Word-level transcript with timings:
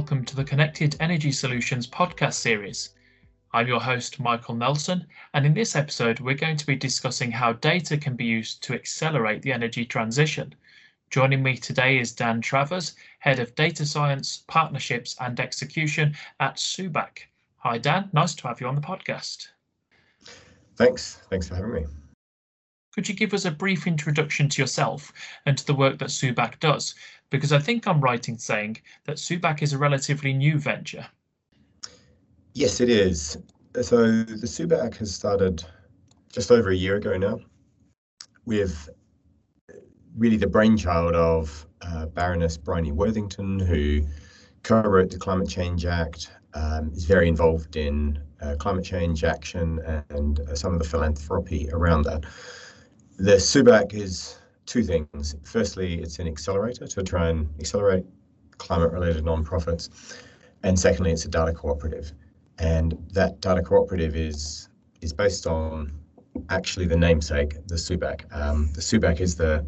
welcome 0.00 0.24
to 0.24 0.34
the 0.34 0.42
Connected 0.42 0.96
Energy 0.98 1.30
Solutions 1.30 1.86
podcast 1.86 2.32
series. 2.32 2.94
I'm 3.52 3.68
your 3.68 3.80
host, 3.80 4.18
Michael 4.18 4.54
Nelson, 4.54 5.06
and 5.34 5.44
in 5.44 5.52
this 5.52 5.76
episode, 5.76 6.20
we're 6.20 6.34
going 6.34 6.56
to 6.56 6.64
be 6.64 6.74
discussing 6.74 7.30
how 7.30 7.52
data 7.52 7.98
can 7.98 8.16
be 8.16 8.24
used 8.24 8.62
to 8.62 8.72
accelerate 8.72 9.42
the 9.42 9.52
energy 9.52 9.84
transition. 9.84 10.54
Joining 11.10 11.42
me 11.42 11.54
today 11.54 11.98
is 11.98 12.12
Dan 12.12 12.40
Travers, 12.40 12.94
Head 13.18 13.40
of 13.40 13.54
Data 13.54 13.84
Science, 13.84 14.42
Partnerships 14.48 15.16
and 15.20 15.38
Execution 15.38 16.16
at 16.40 16.56
Subak. 16.56 17.18
Hi, 17.58 17.76
Dan. 17.76 18.08
Nice 18.14 18.34
to 18.36 18.48
have 18.48 18.58
you 18.58 18.68
on 18.68 18.76
the 18.76 18.80
podcast. 18.80 19.48
Thanks. 20.76 21.16
Thanks 21.28 21.46
for 21.46 21.56
having 21.56 21.74
me. 21.74 21.84
Could 23.00 23.08
you 23.08 23.14
give 23.14 23.32
us 23.32 23.46
a 23.46 23.50
brief 23.50 23.86
introduction 23.86 24.50
to 24.50 24.60
yourself 24.60 25.10
and 25.46 25.56
to 25.56 25.64
the 25.64 25.72
work 25.72 25.98
that 26.00 26.10
Subak 26.10 26.60
does? 26.60 26.94
Because 27.30 27.50
I 27.50 27.58
think 27.58 27.88
I'm 27.88 28.02
right 28.02 28.28
in 28.28 28.36
saying 28.36 28.76
that 29.06 29.16
Subak 29.16 29.62
is 29.62 29.72
a 29.72 29.78
relatively 29.78 30.34
new 30.34 30.58
venture. 30.58 31.06
Yes, 32.52 32.78
it 32.78 32.90
is. 32.90 33.38
So 33.80 34.22
the 34.22 34.46
Subak 34.46 34.98
has 34.98 35.14
started 35.14 35.64
just 36.30 36.50
over 36.50 36.68
a 36.68 36.76
year 36.76 36.96
ago 36.96 37.16
now 37.16 37.40
with 38.44 38.90
really 40.14 40.36
the 40.36 40.46
brainchild 40.46 41.14
of 41.14 41.66
uh, 41.80 42.04
Baroness 42.04 42.58
Bryony 42.58 42.92
Worthington, 42.92 43.60
who 43.60 44.02
co-wrote 44.62 45.10
the 45.10 45.16
Climate 45.16 45.48
Change 45.48 45.86
Act, 45.86 46.32
um, 46.52 46.92
is 46.92 47.06
very 47.06 47.28
involved 47.28 47.76
in 47.76 48.20
uh, 48.42 48.56
climate 48.56 48.84
change 48.84 49.24
action 49.24 49.78
and 50.10 50.40
uh, 50.40 50.54
some 50.54 50.74
of 50.74 50.78
the 50.78 50.84
philanthropy 50.84 51.70
around 51.72 52.02
that. 52.02 52.26
The 53.20 53.32
Subak 53.32 53.92
is 53.92 54.38
two 54.64 54.82
things. 54.82 55.36
Firstly, 55.42 56.00
it's 56.00 56.18
an 56.20 56.26
accelerator 56.26 56.86
to 56.86 57.02
try 57.02 57.28
and 57.28 57.50
accelerate 57.60 58.06
climate 58.56 58.92
related 58.92 59.26
nonprofits. 59.26 59.90
And 60.62 60.78
secondly, 60.78 61.12
it's 61.12 61.26
a 61.26 61.28
data 61.28 61.52
cooperative. 61.52 62.14
And 62.58 62.96
that 63.12 63.42
data 63.42 63.60
cooperative 63.60 64.16
is 64.16 64.70
is 65.02 65.12
based 65.12 65.46
on 65.46 65.92
actually 66.48 66.86
the 66.86 66.96
namesake, 66.96 67.56
the 67.66 67.74
Subak. 67.74 68.24
Um, 68.34 68.70
the 68.72 68.80
Subak 68.80 69.20
is 69.20 69.36
the 69.36 69.66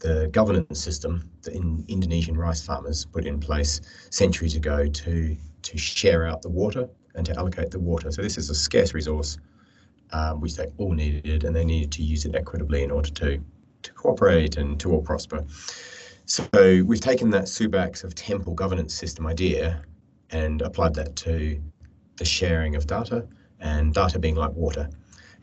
the 0.00 0.28
governance 0.32 0.80
system 0.80 1.30
that 1.42 1.54
in 1.54 1.84
Indonesian 1.86 2.36
rice 2.36 2.66
farmers 2.66 3.04
put 3.04 3.24
in 3.24 3.38
place 3.38 3.80
centuries 4.10 4.56
ago 4.56 4.88
to 4.88 5.36
to 5.62 5.78
share 5.78 6.26
out 6.26 6.42
the 6.42 6.50
water 6.50 6.88
and 7.14 7.24
to 7.26 7.38
allocate 7.38 7.70
the 7.70 7.78
water. 7.78 8.10
So 8.10 8.20
this 8.20 8.36
is 8.36 8.50
a 8.50 8.54
scarce 8.54 8.94
resource 8.94 9.38
um, 10.12 10.40
which 10.40 10.56
they 10.56 10.66
all 10.78 10.92
needed, 10.92 11.44
and 11.44 11.54
they 11.54 11.64
needed 11.64 11.92
to 11.92 12.02
use 12.02 12.24
it 12.24 12.34
equitably 12.34 12.82
in 12.82 12.90
order 12.90 13.10
to, 13.10 13.42
to 13.82 13.92
cooperate 13.92 14.56
and 14.56 14.78
to 14.80 14.92
all 14.92 15.02
prosper. 15.02 15.44
So 16.26 16.46
we've 16.84 17.00
taken 17.00 17.30
that 17.30 17.44
Subak's 17.44 18.04
of 18.04 18.14
temple 18.14 18.54
governance 18.54 18.94
system 18.94 19.26
idea 19.26 19.82
and 20.30 20.62
applied 20.62 20.94
that 20.94 21.16
to 21.16 21.60
the 22.18 22.24
sharing 22.24 22.76
of 22.76 22.86
data 22.86 23.26
and 23.58 23.92
data 23.92 24.18
being 24.18 24.36
like 24.36 24.52
water. 24.52 24.88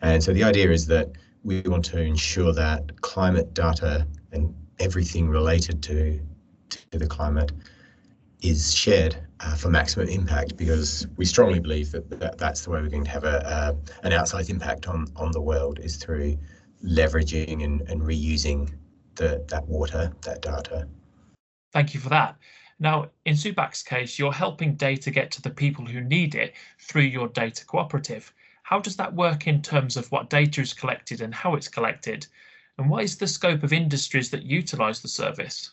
And 0.01 0.23
so 0.23 0.31
the 0.33 0.43
idea 0.43 0.71
is 0.71 0.85
that 0.87 1.09
we 1.43 1.61
want 1.61 1.85
to 1.85 2.01
ensure 2.01 2.53
that 2.53 3.01
climate 3.01 3.53
data 3.53 4.07
and 4.31 4.53
everything 4.79 5.27
related 5.27 5.81
to, 5.83 6.19
to 6.69 6.97
the 6.97 7.07
climate 7.07 7.51
is 8.41 8.73
shared 8.73 9.17
uh, 9.39 9.55
for 9.55 9.69
maximum 9.69 10.07
impact 10.07 10.57
because 10.57 11.07
we 11.17 11.25
strongly 11.25 11.59
believe 11.59 11.91
that, 11.91 12.09
that 12.19 12.37
that's 12.37 12.63
the 12.63 12.69
way 12.69 12.81
we're 12.81 12.89
going 12.89 13.03
to 13.03 13.09
have 13.09 13.23
a, 13.23 13.75
an 14.03 14.11
outsized 14.11 14.49
impact 14.49 14.87
on 14.87 15.07
on 15.15 15.31
the 15.31 15.41
world 15.41 15.79
is 15.79 15.97
through 15.97 16.37
leveraging 16.83 17.63
and, 17.63 17.81
and 17.81 18.01
reusing 18.01 18.71
the 19.15 19.43
that 19.49 19.67
water 19.67 20.11
that 20.21 20.41
data. 20.41 20.87
Thank 21.73 21.93
you 21.93 21.99
for 21.99 22.09
that. 22.09 22.37
Now 22.79 23.09
in 23.25 23.35
Subak's 23.35 23.81
case 23.81 24.19
you're 24.19 24.33
helping 24.33 24.75
data 24.75 25.09
get 25.09 25.31
to 25.31 25.41
the 25.41 25.49
people 25.49 25.85
who 25.85 26.01
need 26.01 26.35
it 26.35 26.53
through 26.79 27.03
your 27.03 27.27
data 27.29 27.65
cooperative. 27.65 28.33
How 28.63 28.79
does 28.79 28.97
that 28.97 29.13
work 29.13 29.47
in 29.47 29.61
terms 29.61 29.97
of 29.97 30.11
what 30.11 30.29
data 30.29 30.61
is 30.61 30.73
collected 30.73 31.21
and 31.21 31.33
how 31.33 31.55
it's 31.55 31.69
collected? 31.69 32.27
And 32.77 32.89
what 32.89 33.03
is 33.03 33.17
the 33.17 33.27
scope 33.27 33.63
of 33.63 33.73
industries 33.73 34.29
that 34.29 34.43
utilize 34.43 35.01
the 35.01 35.07
service 35.07 35.71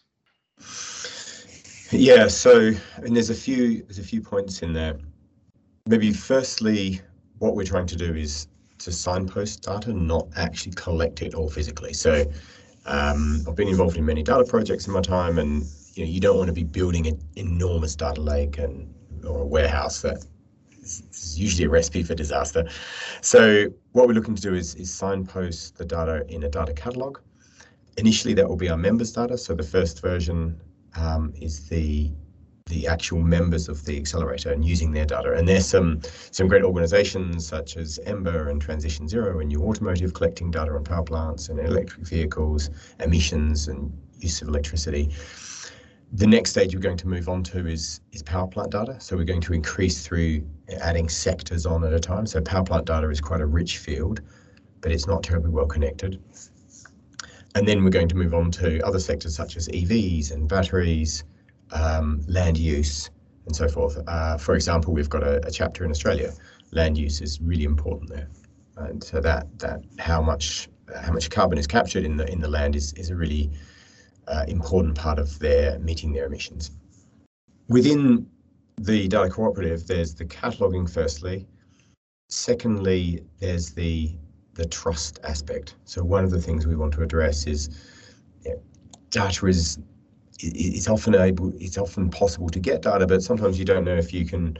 yeah, 1.98 2.28
so 2.28 2.72
and 2.96 3.14
there's 3.14 3.30
a 3.30 3.34
few 3.34 3.82
there's 3.82 3.98
a 3.98 4.04
few 4.04 4.20
points 4.20 4.62
in 4.62 4.72
there. 4.72 4.98
Maybe 5.86 6.12
firstly, 6.12 7.00
what 7.38 7.54
we're 7.54 7.64
trying 7.64 7.86
to 7.86 7.96
do 7.96 8.14
is 8.14 8.48
to 8.78 8.92
signpost 8.92 9.62
data, 9.62 9.92
not 9.92 10.28
actually 10.36 10.72
collect 10.72 11.22
it 11.22 11.34
all 11.34 11.48
physically. 11.48 11.92
So 11.92 12.24
um, 12.86 13.44
I've 13.48 13.56
been 13.56 13.68
involved 13.68 13.96
in 13.96 14.04
many 14.04 14.22
data 14.22 14.44
projects 14.44 14.86
in 14.86 14.92
my 14.92 15.00
time, 15.00 15.38
and 15.38 15.64
you 15.94 16.04
know 16.04 16.10
you 16.10 16.20
don't 16.20 16.36
want 16.36 16.48
to 16.48 16.52
be 16.52 16.64
building 16.64 17.06
an 17.06 17.20
enormous 17.36 17.94
data 17.96 18.20
lake 18.20 18.58
and 18.58 18.92
or 19.24 19.42
a 19.42 19.46
warehouse 19.46 20.02
that 20.02 20.24
is 20.82 21.38
usually 21.38 21.64
a 21.64 21.70
recipe 21.70 22.02
for 22.02 22.14
disaster. 22.14 22.68
So 23.20 23.68
what 23.92 24.06
we're 24.06 24.14
looking 24.14 24.34
to 24.34 24.42
do 24.42 24.54
is 24.54 24.74
is 24.74 24.92
signpost 24.92 25.78
the 25.78 25.84
data 25.84 26.24
in 26.28 26.42
a 26.42 26.48
data 26.48 26.72
catalog. 26.72 27.18
Initially, 27.96 28.34
that 28.34 28.48
will 28.48 28.56
be 28.56 28.68
our 28.68 28.76
members 28.76 29.12
data. 29.12 29.38
So 29.38 29.54
the 29.54 29.62
first 29.62 30.02
version 30.02 30.60
um, 30.96 31.32
is 31.40 31.68
the 31.68 32.10
the 32.66 32.86
actual 32.86 33.20
members 33.20 33.68
of 33.68 33.84
the 33.84 33.96
accelerator 33.96 34.50
and 34.50 34.64
using 34.64 34.90
their 34.90 35.04
data. 35.04 35.34
And 35.34 35.46
there's 35.46 35.66
some 35.66 36.00
some 36.30 36.48
great 36.48 36.62
organizations 36.64 37.46
such 37.46 37.76
as 37.76 37.98
Ember 38.06 38.48
and 38.48 38.60
Transition 38.60 39.06
Zero 39.06 39.40
and 39.40 39.48
New 39.48 39.62
Automotive 39.62 40.14
collecting 40.14 40.50
data 40.50 40.72
on 40.72 40.82
power 40.84 41.02
plants 41.02 41.48
and 41.50 41.60
electric 41.60 42.06
vehicles, 42.06 42.70
emissions 43.00 43.68
and 43.68 43.92
use 44.18 44.40
of 44.40 44.48
electricity. 44.48 45.10
The 46.12 46.26
next 46.26 46.50
stage 46.50 46.74
we're 46.74 46.80
going 46.80 46.96
to 46.98 47.08
move 47.08 47.28
on 47.28 47.42
to 47.44 47.66
is 47.66 48.00
is 48.12 48.22
power 48.22 48.46
plant 48.46 48.70
data. 48.72 48.98
So 48.98 49.16
we're 49.16 49.24
going 49.24 49.42
to 49.42 49.52
increase 49.52 50.06
through 50.06 50.46
adding 50.80 51.08
sectors 51.08 51.66
on 51.66 51.84
at 51.84 51.92
a 51.92 52.00
time. 52.00 52.26
So 52.26 52.40
power 52.40 52.64
plant 52.64 52.86
data 52.86 53.10
is 53.10 53.20
quite 53.20 53.42
a 53.42 53.46
rich 53.46 53.78
field, 53.78 54.22
but 54.80 54.90
it's 54.90 55.06
not 55.06 55.22
terribly 55.22 55.50
well 55.50 55.66
connected. 55.66 56.22
And 57.54 57.68
then 57.68 57.84
we're 57.84 57.90
going 57.90 58.08
to 58.08 58.16
move 58.16 58.34
on 58.34 58.50
to 58.52 58.84
other 58.84 58.98
sectors 58.98 59.36
such 59.36 59.56
as 59.56 59.68
EVs 59.68 60.32
and 60.32 60.48
batteries, 60.48 61.24
um, 61.70 62.22
land 62.26 62.58
use, 62.58 63.10
and 63.46 63.54
so 63.54 63.68
forth. 63.68 63.98
Uh, 64.06 64.36
for 64.36 64.54
example, 64.54 64.92
we've 64.92 65.08
got 65.08 65.22
a, 65.22 65.44
a, 65.46 65.50
chapter 65.50 65.84
in 65.84 65.90
Australia. 65.90 66.32
Land 66.72 66.98
use 66.98 67.20
is 67.20 67.40
really 67.40 67.64
important 67.64 68.10
there, 68.10 68.28
and 68.76 69.02
so 69.02 69.20
that 69.20 69.46
that 69.58 69.84
how 69.98 70.20
much 70.20 70.68
how 71.02 71.12
much 71.12 71.30
carbon 71.30 71.58
is 71.58 71.66
captured 71.66 72.04
in 72.04 72.16
the 72.16 72.30
in 72.30 72.40
the 72.40 72.48
land 72.48 72.74
is 72.74 72.92
is 72.94 73.10
a 73.10 73.16
really 73.16 73.50
uh, 74.26 74.44
important 74.48 74.96
part 74.96 75.18
of 75.18 75.38
their 75.38 75.78
meeting 75.78 76.12
their 76.12 76.26
emissions. 76.26 76.72
Within 77.68 78.26
the 78.80 79.06
data 79.08 79.30
cooperative, 79.30 79.86
there's 79.86 80.14
the 80.14 80.24
cataloging 80.24 80.90
firstly. 80.90 81.46
Secondly, 82.28 83.24
there's 83.38 83.70
the 83.70 84.16
the 84.54 84.64
trust 84.64 85.20
aspect. 85.24 85.76
So 85.84 86.02
one 86.02 86.24
of 86.24 86.30
the 86.30 86.40
things 86.40 86.66
we 86.66 86.76
want 86.76 86.94
to 86.94 87.02
address 87.02 87.46
is 87.46 87.70
data 89.10 89.46
is 89.46 89.78
it's 90.40 90.88
often 90.88 91.14
able 91.14 91.52
it's 91.60 91.78
often 91.78 92.10
possible 92.10 92.48
to 92.48 92.58
get 92.58 92.82
data, 92.82 93.06
but 93.06 93.22
sometimes 93.22 93.58
you 93.58 93.64
don't 93.64 93.84
know 93.84 93.96
if 93.96 94.12
you 94.12 94.26
can 94.26 94.58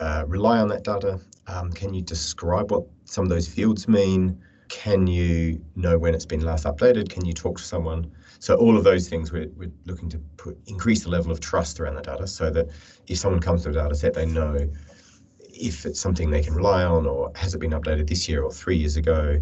uh, 0.00 0.24
rely 0.26 0.58
on 0.58 0.68
that 0.68 0.84
data. 0.84 1.20
Um, 1.46 1.70
can 1.70 1.92
you 1.92 2.02
describe 2.02 2.70
what 2.70 2.84
some 3.04 3.24
of 3.24 3.30
those 3.30 3.46
fields 3.46 3.88
mean? 3.88 4.40
Can 4.68 5.06
you 5.06 5.62
know 5.76 5.98
when 5.98 6.14
it's 6.14 6.26
been 6.26 6.40
last 6.40 6.64
updated? 6.64 7.08
Can 7.10 7.24
you 7.24 7.32
talk 7.32 7.58
to 7.58 7.64
someone? 7.64 8.10
So 8.38 8.54
all 8.56 8.78
of 8.78 8.84
those 8.84 9.08
things 9.08 9.32
we're, 9.32 9.50
we're 9.56 9.72
looking 9.84 10.08
to 10.10 10.18
put 10.38 10.56
increase 10.66 11.02
the 11.02 11.10
level 11.10 11.30
of 11.30 11.40
trust 11.40 11.78
around 11.78 11.96
the 11.96 12.02
data 12.02 12.26
so 12.26 12.50
that 12.50 12.68
if 13.06 13.18
someone 13.18 13.40
comes 13.40 13.64
to 13.64 13.70
a 13.70 13.72
data 13.72 13.94
set, 13.94 14.14
they 14.14 14.26
know 14.26 14.70
if 15.60 15.86
it's 15.86 16.00
something 16.00 16.30
they 16.30 16.42
can 16.42 16.54
rely 16.54 16.82
on 16.84 17.06
or 17.06 17.30
has 17.34 17.54
it 17.54 17.58
been 17.58 17.72
updated 17.72 18.08
this 18.08 18.28
year 18.28 18.42
or 18.42 18.52
three 18.52 18.76
years 18.76 18.96
ago 18.96 19.40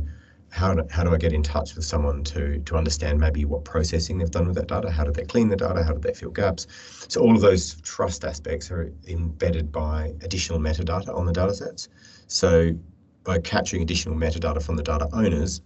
how 0.50 0.74
do, 0.74 0.82
how 0.90 1.04
do 1.04 1.12
I 1.12 1.18
get 1.18 1.32
in 1.32 1.42
touch 1.42 1.74
with 1.74 1.84
someone 1.84 2.24
to 2.24 2.58
to 2.60 2.76
understand 2.76 3.20
maybe 3.20 3.44
what 3.44 3.64
processing 3.64 4.18
they've 4.18 4.30
done 4.30 4.46
with 4.46 4.56
that 4.56 4.68
data? 4.68 4.90
How 4.90 5.04
did 5.04 5.14
they 5.14 5.24
clean 5.24 5.48
the 5.48 5.56
data? 5.56 5.82
How 5.82 5.92
did 5.92 6.02
they 6.02 6.14
fill 6.14 6.30
gaps? 6.30 6.66
So 7.08 7.20
all 7.20 7.34
of 7.34 7.42
those 7.42 7.80
trust 7.82 8.24
aspects 8.24 8.70
are 8.70 8.92
embedded 9.06 9.70
by 9.70 10.14
additional 10.22 10.58
metadata 10.58 11.14
on 11.14 11.26
the 11.26 11.32
data 11.32 11.54
sets. 11.54 11.88
So 12.28 12.72
by 13.24 13.40
capturing 13.40 13.82
additional 13.82 14.14
metadata 14.16 14.62
from 14.62 14.76
the 14.76 14.82
data 14.82 15.08
owners, 15.12 15.60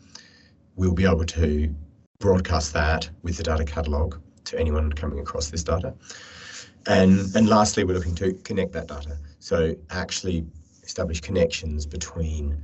we'll 0.74 0.94
be 0.94 1.04
able 1.04 1.24
to 1.26 1.74
broadcast 2.18 2.72
that 2.72 3.08
with 3.22 3.36
the 3.36 3.42
data 3.42 3.64
catalog 3.64 4.16
to 4.44 4.58
anyone 4.58 4.92
coming 4.92 5.20
across 5.20 5.50
this 5.50 5.62
data. 5.62 5.94
And, 6.86 7.34
and 7.36 7.48
lastly, 7.48 7.84
we're 7.84 7.94
looking 7.94 8.16
to 8.16 8.32
connect 8.42 8.72
that 8.72 8.88
data. 8.88 9.16
So 9.42 9.74
actually 9.90 10.46
establish 10.84 11.20
connections 11.20 11.84
between 11.84 12.62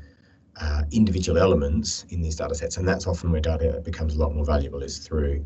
uh, 0.60 0.84
individual 0.92 1.36
elements 1.36 2.06
in 2.10 2.22
these 2.22 2.36
data 2.36 2.54
sets. 2.54 2.76
And 2.76 2.86
that's 2.86 3.08
often 3.08 3.32
where 3.32 3.40
data 3.40 3.82
becomes 3.84 4.14
a 4.14 4.18
lot 4.18 4.32
more 4.32 4.44
valuable 4.44 4.84
is 4.84 4.98
through 4.98 5.44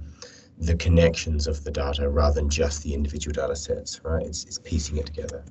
the 0.58 0.76
connections 0.76 1.46
of 1.46 1.64
the 1.64 1.70
data 1.70 2.06
rather 2.10 2.34
than 2.34 2.50
just 2.50 2.82
the 2.82 2.92
individual 2.92 3.32
data 3.32 3.56
sets, 3.56 4.04
right? 4.04 4.26
It's, 4.26 4.44
it's 4.44 4.58
piecing 4.58 4.98
it 4.98 5.06
together. 5.06 5.42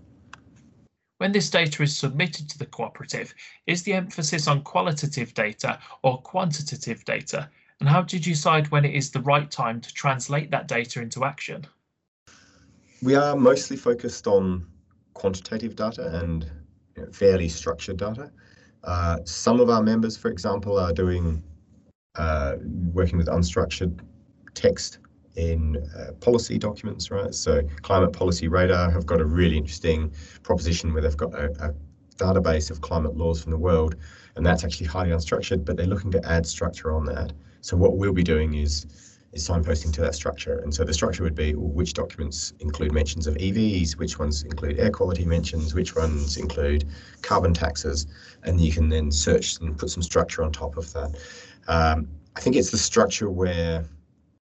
When 1.17 1.31
this 1.31 1.49
data 1.49 1.81
is 1.81 1.97
submitted 1.97 2.47
to 2.49 2.59
the 2.59 2.67
cooperative, 2.67 3.33
is 3.65 3.81
the 3.81 3.93
emphasis 3.93 4.47
on 4.47 4.61
qualitative 4.61 5.33
data 5.33 5.79
or 6.03 6.21
quantitative 6.21 7.03
data? 7.05 7.49
And 7.79 7.89
how 7.89 8.03
did 8.03 8.23
you 8.23 8.33
decide 8.33 8.67
when 8.67 8.85
it 8.85 8.93
is 8.93 9.09
the 9.09 9.21
right 9.21 9.49
time 9.49 9.81
to 9.81 9.91
translate 9.95 10.51
that 10.51 10.67
data 10.67 11.01
into 11.01 11.25
action? 11.25 11.65
we 13.01 13.15
are 13.15 13.35
mostly 13.35 13.77
focused 13.77 14.27
on 14.27 14.65
quantitative 15.13 15.75
data 15.75 16.19
and 16.21 16.49
you 16.95 17.03
know, 17.03 17.11
fairly 17.11 17.47
structured 17.49 17.97
data. 17.97 18.31
Uh, 18.83 19.17
some 19.25 19.59
of 19.59 19.69
our 19.69 19.83
members, 19.83 20.17
for 20.17 20.29
example, 20.29 20.77
are 20.77 20.93
doing 20.93 21.43
uh, 22.15 22.55
working 22.93 23.17
with 23.17 23.27
unstructured 23.27 23.99
text 24.53 24.99
in 25.35 25.77
uh, 25.97 26.11
policy 26.13 26.57
documents, 26.57 27.09
right? 27.11 27.33
So 27.33 27.61
Climate 27.81 28.11
Policy 28.11 28.47
Radar 28.47 28.91
have 28.91 29.05
got 29.05 29.21
a 29.21 29.25
really 29.25 29.57
interesting 29.57 30.11
proposition 30.43 30.93
where 30.93 31.01
they've 31.01 31.15
got 31.15 31.33
a, 31.33 31.45
a 31.63 31.73
database 32.17 32.69
of 32.69 32.81
climate 32.81 33.15
laws 33.15 33.41
from 33.41 33.51
the 33.51 33.57
world, 33.57 33.95
and 34.35 34.45
that's 34.45 34.63
actually 34.63 34.87
highly 34.87 35.11
unstructured, 35.11 35.63
but 35.63 35.77
they're 35.77 35.87
looking 35.87 36.11
to 36.11 36.25
add 36.29 36.45
structure 36.45 36.91
on 36.91 37.05
that. 37.05 37.31
So 37.61 37.77
what 37.77 37.97
we'll 37.97 38.13
be 38.13 38.23
doing 38.23 38.55
is 38.55 39.10
is 39.33 39.47
signposting 39.47 39.93
to 39.93 40.01
that 40.01 40.13
structure. 40.13 40.59
And 40.59 40.73
so 40.73 40.83
the 40.83 40.93
structure 40.93 41.23
would 41.23 41.35
be 41.35 41.53
which 41.53 41.93
documents 41.93 42.53
include 42.59 42.91
mentions 42.91 43.27
of 43.27 43.35
EVs, 43.35 43.97
which 43.97 44.19
ones 44.19 44.43
include 44.43 44.79
air 44.79 44.91
quality 44.91 45.25
mentions, 45.25 45.73
which 45.73 45.95
ones 45.95 46.37
include 46.37 46.89
carbon 47.21 47.53
taxes, 47.53 48.07
and 48.43 48.59
you 48.59 48.71
can 48.71 48.89
then 48.89 49.11
search 49.11 49.59
and 49.61 49.77
put 49.77 49.89
some 49.89 50.03
structure 50.03 50.43
on 50.43 50.51
top 50.51 50.77
of 50.77 50.91
that. 50.93 51.15
Um, 51.67 52.07
I 52.35 52.41
think 52.41 52.55
it's 52.55 52.71
the 52.71 52.77
structure 52.77 53.29
where 53.29 53.85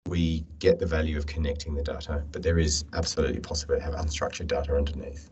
we 0.08 0.44
get 0.58 0.78
the 0.78 0.86
value 0.86 1.16
of 1.16 1.26
connecting 1.26 1.74
the 1.74 1.82
data, 1.82 2.22
but 2.32 2.42
there 2.42 2.58
is 2.58 2.84
absolutely 2.92 3.40
possible 3.40 3.76
to 3.76 3.82
have 3.82 3.94
unstructured 3.94 4.46
data 4.46 4.74
underneath. 4.76 5.30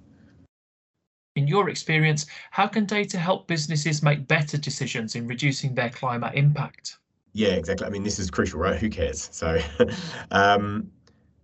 In 1.37 1.49
your 1.49 1.69
experience, 1.69 2.27
how 2.51 2.67
can 2.69 2.87
data 2.87 3.19
help 3.19 3.49
businesses 3.49 4.03
make 4.03 4.29
better 4.29 4.57
decisions 4.57 5.17
in 5.17 5.27
reducing 5.27 5.75
their 5.75 5.91
climate 5.91 6.35
impact? 6.35 6.99
Yeah, 7.35 7.51
exactly. 7.51 7.85
I 7.85 7.91
mean, 7.91 8.05
this 8.05 8.21
is 8.21 8.31
crucial, 8.31 8.61
right? 8.61 8.77
Who 8.77 8.89
cares? 8.89 9.29
So, 9.33 9.59
um, 10.31 10.89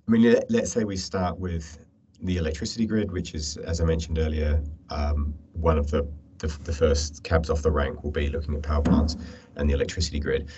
I 0.06 0.10
mean, 0.10 0.22
let, 0.48 0.62
us 0.62 0.72
say 0.72 0.84
we 0.84 0.96
start 0.96 1.38
with 1.38 1.84
the 2.22 2.37
electricity 2.37 2.87
grid, 2.87 3.10
which 3.10 3.34
is, 3.34 3.56
as 3.58 3.81
I 3.81 3.84
mentioned 3.84 4.19
earlier, 4.19 4.62
um, 4.90 5.34
one 5.52 5.78
of 5.78 5.90
the, 5.90 6.08
the, 6.38 6.46
the 6.62 6.72
first 6.72 7.25
cabs 7.25 7.50
off 7.50 7.62
the 7.62 7.72
rank 7.72 8.04
will 8.04 8.12
be 8.12 8.28
looking 8.28 8.54
at 8.54 8.62
power 8.62 8.82
plants 8.82 9.16
and 9.56 9.69
the 9.69 9.75
electricity 9.75 10.20
grid. 10.20 10.48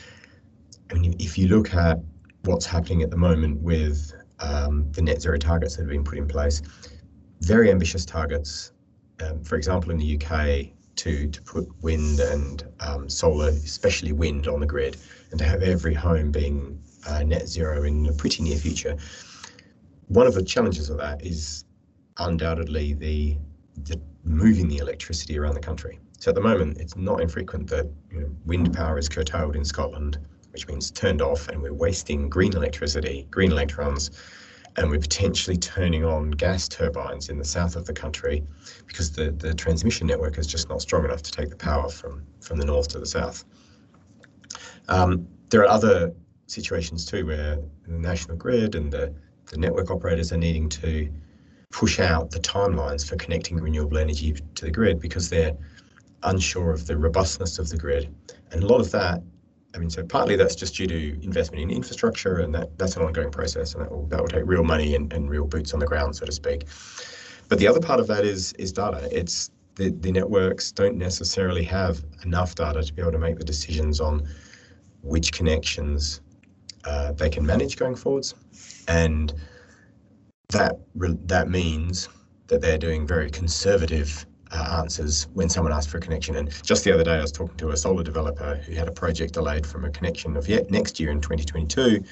I 0.90 0.94
mean, 0.94 1.17
if 1.19 1.38
you 1.38 1.49
look 1.49 1.75
at 1.75 1.99
what's 2.44 2.67
happening 2.67 3.02
at 3.02 3.11
the 3.11 3.17
moment 3.17 3.61
with 3.62 4.12
um, 4.40 4.90
the 4.93 5.00
net 5.00 5.23
zero 5.23 5.38
targets 5.38 5.76
that 5.76 5.82
have 5.82 5.90
been 5.90 6.05
put 6.05 6.19
in 6.19 6.29
place, 6.29 6.61
very 7.40 7.70
ambitious 7.70 8.05
targets. 8.05 8.73
Um, 9.23 9.43
for 9.43 9.56
example, 9.56 9.93
in 9.93 9.99
the 9.99 10.17
UK, 10.17 10.75
to 10.97 11.29
to 11.29 11.43
put 11.43 11.69
wind 11.83 12.21
and 12.21 12.65
um, 12.81 13.09
solar, 13.09 13.49
especially 13.49 14.12
wind, 14.12 14.47
on 14.47 14.61
the 14.61 14.67
grid, 14.67 14.97
and 15.31 15.39
to 15.39 15.44
have 15.44 15.62
every 15.62 15.94
home 15.94 16.31
being 16.31 16.79
uh, 17.09 17.23
net 17.23 17.49
zero 17.49 17.85
in 17.85 18.03
the 18.03 18.12
pretty 18.12 18.43
near 18.43 18.56
future. 18.56 18.97
One 20.09 20.27
of 20.27 20.35
the 20.35 20.43
challenges 20.43 20.91
of 20.91 20.99
that 20.99 21.25
is 21.25 21.65
undoubtedly 22.19 22.93
the, 22.94 23.37
the 23.85 24.00
moving 24.25 24.69
the 24.69 24.79
electricity 24.79 25.39
around 25.39 25.55
the 25.55 25.61
country. 25.61 25.99
So 26.19 26.31
at 26.31 26.35
the 26.35 26.41
moment, 26.41 26.79
it's 26.79 26.97
not 26.97 27.21
infrequent 27.21 27.69
that 27.71 27.91
you 28.11 28.21
know, 28.21 28.31
wind 28.44 28.73
power 28.75 28.99
is 28.99 29.09
curtailed 29.09 29.56
in 29.56 29.65
Scotland, 29.65 30.19
which 30.53 30.69
means 30.69 30.91
turned 30.91 31.23
off, 31.23 31.49
and 31.49 31.61
we're 31.61 31.73
wasting 31.73 32.29
green 32.29 32.55
electricity, 32.55 33.27
green 33.31 33.50
electrons, 33.50 34.11
and 34.76 34.90
we're 34.90 34.98
potentially 34.98 35.56
turning 35.56 36.04
on 36.04 36.30
gas 36.30 36.69
turbines 36.69 37.28
in 37.28 37.38
the 37.38 37.44
south 37.44 37.76
of 37.76 37.84
the 37.84 37.92
country 37.92 38.42
because 38.86 39.12
the, 39.12 39.30
the 39.32 39.52
transmission 39.54 40.06
network 40.06 40.38
is 40.38 40.46
just 40.46 40.69
not 40.69 40.80
strong 40.80 41.04
enough 41.04 41.22
to 41.22 41.30
take 41.30 41.50
the 41.50 41.56
power 41.56 41.88
from, 41.88 42.22
from 42.40 42.58
the 42.58 42.64
north 42.64 42.88
to 42.88 42.98
the 42.98 43.06
south. 43.06 43.44
Um, 44.88 45.26
there 45.50 45.60
are 45.60 45.69
other 45.69 46.12
situations 46.46 47.04
too 47.04 47.26
where 47.26 47.58
the 47.86 47.98
national 47.98 48.36
grid 48.36 48.74
and 48.74 48.90
the, 48.90 49.14
the 49.46 49.58
network 49.58 49.90
operators 49.90 50.32
are 50.32 50.38
needing 50.38 50.69
to 50.70 51.12
push 51.70 52.00
out 52.00 52.30
the 52.30 52.40
timelines 52.40 53.06
for 53.06 53.16
connecting 53.16 53.56
renewable 53.56 53.98
energy 53.98 54.34
to 54.54 54.64
the 54.64 54.70
grid 54.70 55.00
because 55.00 55.28
they're 55.28 55.56
unsure 56.22 56.70
of 56.70 56.86
the 56.86 56.96
robustness 56.96 57.58
of 57.58 57.69
the 57.69 57.76
grid. 57.76 58.14
And 58.52 58.62
a 58.62 58.66
lot 58.66 58.80
of 58.80 58.90
that 58.92 59.22
I 59.74 59.78
mean, 59.78 59.90
so 59.90 60.04
partly 60.04 60.36
that's 60.36 60.54
just 60.54 60.74
due 60.74 60.86
to 60.86 61.24
investment 61.24 61.62
in 61.62 61.70
infrastructure, 61.70 62.38
and 62.38 62.54
that, 62.54 62.76
that's 62.78 62.96
an 62.96 63.02
ongoing 63.02 63.30
process, 63.30 63.74
and 63.74 63.82
that 63.82 63.90
will, 63.90 64.06
that 64.06 64.20
will 64.20 64.28
take 64.28 64.42
real 64.44 64.64
money 64.64 64.94
and, 64.94 65.12
and 65.12 65.30
real 65.30 65.46
boots 65.46 65.72
on 65.72 65.80
the 65.80 65.86
ground, 65.86 66.14
so 66.14 66.26
to 66.26 66.32
speak. 66.32 66.66
But 67.48 67.58
the 67.58 67.66
other 67.66 67.80
part 67.80 68.00
of 68.00 68.06
that 68.08 68.24
is 68.24 68.52
is 68.54 68.72
data. 68.72 69.08
It's 69.10 69.50
the, 69.76 69.90
the 69.90 70.12
networks 70.12 70.72
don't 70.72 70.96
necessarily 70.96 71.64
have 71.64 72.04
enough 72.24 72.54
data 72.54 72.82
to 72.82 72.92
be 72.92 73.00
able 73.00 73.12
to 73.12 73.19
make 73.19 73.38
the 73.38 73.44
decisions 73.44 74.00
on 74.00 74.28
which 75.02 75.32
connections 75.32 76.20
uh, 76.84 77.12
they 77.12 77.30
can 77.30 77.44
manage 77.44 77.76
going 77.76 77.96
forwards, 77.96 78.34
and 78.88 79.32
that 80.50 80.76
that 80.94 81.48
means 81.48 82.08
that 82.48 82.60
they're 82.60 82.78
doing 82.78 83.06
very 83.06 83.30
conservative 83.30 84.26
uh, 84.52 84.78
answers 84.81 85.28
when 85.34 85.49
someone 85.49 85.72
asks 85.72 85.90
for 85.90 85.99
a 85.99 86.00
connection. 86.00 86.37
And 86.37 86.50
just 86.62 86.84
the 86.84 86.93
other 86.93 87.04
day, 87.04 87.16
I 87.16 87.20
was 87.20 87.32
talking 87.32 87.56
to 87.56 87.70
a 87.70 87.76
solar 87.76 88.02
developer 88.02 88.56
who 88.56 88.75
had 88.75 88.88
a 88.88 88.93
project 88.93 89.34
delayed 89.34 89.66
from 89.66 89.84
a 89.84 89.90
connection 89.90 90.37
of 90.37 90.49
yet 90.49 90.70
next 90.70 91.00
year 91.00 91.10
in 91.10 91.20
2022, 91.20 92.02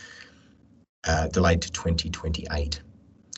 uh, 1.07 1.29
delayed 1.29 1.63
to 1.63 1.73
2028. 1.73 2.81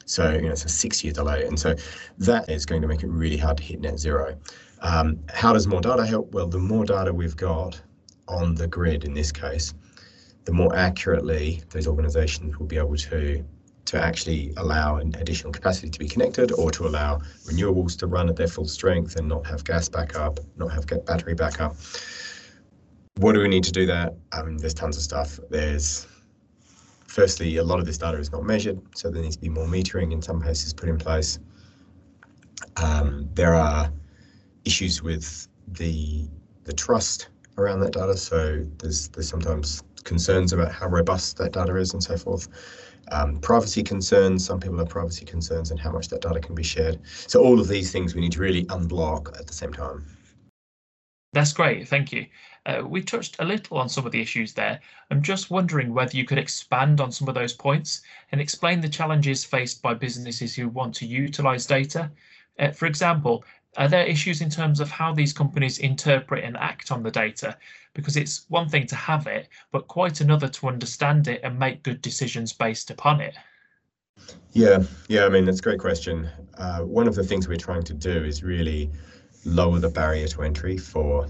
So 0.04 0.32
you 0.32 0.43
know 0.43 0.50
it's 0.50 0.64
a 0.64 0.69
six-year 0.69 1.12
delay, 1.12 1.46
and 1.46 1.58
so 1.58 1.75
that 2.19 2.50
is 2.50 2.66
going 2.66 2.82
to 2.82 2.88
make 2.88 3.02
it 3.02 3.08
really 3.08 3.37
hard 3.37 3.56
to 3.58 3.62
hit 3.62 3.81
net 3.81 3.99
zero. 3.99 4.37
Um, 4.81 5.20
how 5.32 5.52
does 5.52 5.66
more 5.66 5.81
data 5.81 6.05
help? 6.05 6.32
Well, 6.32 6.48
the 6.48 6.58
more 6.58 6.84
data 6.84 7.12
we've 7.12 7.37
got 7.37 7.81
on 8.28 8.55
the 8.55 8.66
grid 8.66 9.05
in 9.05 9.14
this 9.14 9.31
case, 9.31 9.75
the 10.44 10.52
more 10.52 10.75
accurately 10.75 11.62
those 11.70 11.87
organisations 11.87 12.58
will 12.58 12.66
be 12.66 12.76
able 12.76 12.96
to 12.96 13.44
to 13.84 14.02
actually 14.02 14.52
allow 14.56 14.96
an 14.96 15.14
additional 15.19 15.52
capacity 15.52 15.90
to 15.90 15.99
be 15.99 16.08
connected 16.08 16.52
or 16.52 16.70
to 16.70 16.87
allow 16.87 17.19
renewables 17.44 17.99
to 17.99 18.06
run 18.06 18.29
at 18.29 18.37
their 18.37 18.46
full 18.46 18.67
strength 18.67 19.17
and 19.17 19.29
not 19.29 19.46
have 19.46 19.64
gas 19.64 19.88
backup, 19.88 20.38
not 20.56 20.73
have 20.73 20.87
battery 21.05 21.34
backup. 21.34 21.76
What 23.17 23.32
do 23.32 23.40
we 23.40 23.49
need 23.49 23.64
to 23.64 23.73
do 23.73 23.87
that? 23.87 24.14
There's 24.58 24.75
tons 24.75 24.96
of 24.96 25.02
stuff. 25.02 25.38
There's 25.50 26.06
firstly, 27.06 27.56
a 27.58 27.64
lot 27.64 27.79
of 27.79 27.87
this 27.87 27.99
data 27.99 28.19
is 28.19 28.32
not 28.32 28.44
measured, 28.44 28.81
so 28.96 29.11
there 29.11 29.23
needs 29.23 29.37
to 29.37 29.43
be 29.43 29.49
more 29.49 29.67
metering 29.67 30.12
in 30.12 30.23
some 30.23 30.40
cases 30.40 30.73
put 30.73 30.88
in 30.88 30.96
place. 30.96 31.38
Um, 32.76 33.29
there 33.34 33.55
are 33.55 33.93
issues 34.64 35.02
with 35.02 35.49
the 35.69 36.29
the 36.64 36.73
trust 36.73 37.29
around 37.58 37.81
that 37.81 37.93
data, 37.93 38.16
so 38.16 38.64
there's 38.78 39.08
there's 39.08 39.29
sometimes 39.29 39.82
concerns 40.05 40.53
about 40.53 40.72
how 40.72 40.88
robust 40.88 41.36
that 41.36 41.53
data 41.53 41.77
is 41.77 41.93
and 41.93 42.03
so 42.03 42.17
forth 42.17 42.48
um, 43.10 43.38
privacy 43.38 43.82
concerns. 43.82 44.44
Some 44.44 44.60
people 44.60 44.79
have 44.79 44.88
privacy 44.88 45.24
concerns 45.24 45.70
and 45.70 45.81
how 45.81 45.91
much 45.91 46.08
that 46.08 46.22
data 46.22 46.41
can 46.41 46.55
be 46.55 46.62
shared. 46.62 46.98
So 47.05 47.43
all 47.43 47.60
of 47.60 47.69
these 47.69 47.91
things 47.91 48.15
we 48.15 48.20
need 48.20 48.32
to 48.32 48.41
really 48.41 48.65
unblock 48.67 49.38
at 49.38 49.46
the 49.46 49.53
same 49.53 49.72
time. 49.72 50.05
That's 51.32 51.53
great, 51.53 51.88
thank 51.88 52.12
you. 52.12 52.27
Uh, 52.65 52.82
we 52.86 53.03
touched 53.03 53.36
a 53.41 53.44
little 53.44 53.79
on 53.79 53.88
some 53.88 54.06
of 54.06 54.12
the 54.12 54.20
issues 54.20 54.53
there. 54.53 54.81
I'm 55.10 55.22
just 55.22 55.50
wondering 55.50 55.93
whether 55.93 56.17
you 56.17 56.24
could 56.24 56.38
expand 56.38 57.00
on 57.00 57.10
some 57.10 57.27
of 57.27 57.34
those 57.34 57.55
points 57.55 58.03
and 58.31 58.41
explain 58.41 58.81
the 58.81 58.88
challenges 58.88 59.44
faced 59.44 59.82
by 59.82 59.94
businesses 59.94 60.55
who 60.55 60.69
want 60.69 60.94
to 60.96 61.06
utilize 61.06 61.67
data. 61.67 62.10
Uh, 62.58 62.70
for 62.70 62.86
example, 62.86 63.44
are 63.76 63.88
there 63.88 64.05
issues 64.05 64.41
in 64.41 64.50
terms 64.50 64.81
of 64.81 64.91
how 64.91 65.14
these 65.14 65.32
companies 65.32 65.79
interpret 65.79 66.44
and 66.44 66.56
act 66.56 66.91
on 66.91 67.02
the 67.02 67.10
data? 67.10 67.56
Because 67.94 68.17
it's 68.17 68.44
one 68.48 68.69
thing 68.69 68.86
to 68.88 68.96
have 68.96 69.26
it, 69.26 69.48
but 69.70 69.88
quite 69.88 70.20
another 70.20 70.48
to 70.48 70.69
understand 70.69 71.29
it 71.29 71.41
and 71.43 71.58
make 71.58 71.82
good 71.82 72.02
decisions 72.02 72.52
based 72.52 72.91
upon 72.91 73.20
it. 73.20 73.34
Yeah, 74.52 74.82
yeah, 75.08 75.24
I 75.24 75.31
mean, 75.31 75.46
that's 75.46 75.60
a 75.60 75.62
great 75.62 75.81
question. 75.81 76.29
Uh, 76.58 76.81
one 76.81 77.08
of 77.08 77.14
the 77.14 77.24
things 77.24 77.48
we're 77.48 77.56
trying 77.56 77.82
to 77.84 77.94
do 77.94 78.24
is 78.24 78.43
really 78.43 78.91
lower 79.44 79.79
the 79.79 79.88
barrier 79.88 80.29
to 80.29 80.43
entry 80.43 80.76
for 80.76 81.29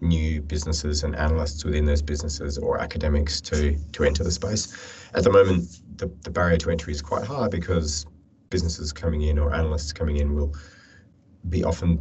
new 0.00 0.40
businesses 0.42 1.04
and 1.04 1.14
analysts 1.14 1.64
within 1.64 1.84
those 1.84 2.02
businesses 2.02 2.58
or 2.58 2.80
academics 2.80 3.40
to 3.40 3.76
to 3.92 4.02
enter 4.02 4.24
the 4.24 4.30
space. 4.30 5.08
At 5.14 5.22
the 5.22 5.30
moment, 5.30 5.80
the, 5.96 6.10
the 6.22 6.30
barrier 6.30 6.56
to 6.58 6.70
entry 6.70 6.92
is 6.92 7.00
quite 7.00 7.24
high 7.24 7.48
because 7.48 8.04
businesses 8.50 8.92
coming 8.92 9.22
in 9.22 9.38
or 9.38 9.54
analysts 9.54 9.92
coming 9.92 10.16
in 10.16 10.34
will 10.34 10.54
be 11.48 11.64
often 11.64 11.98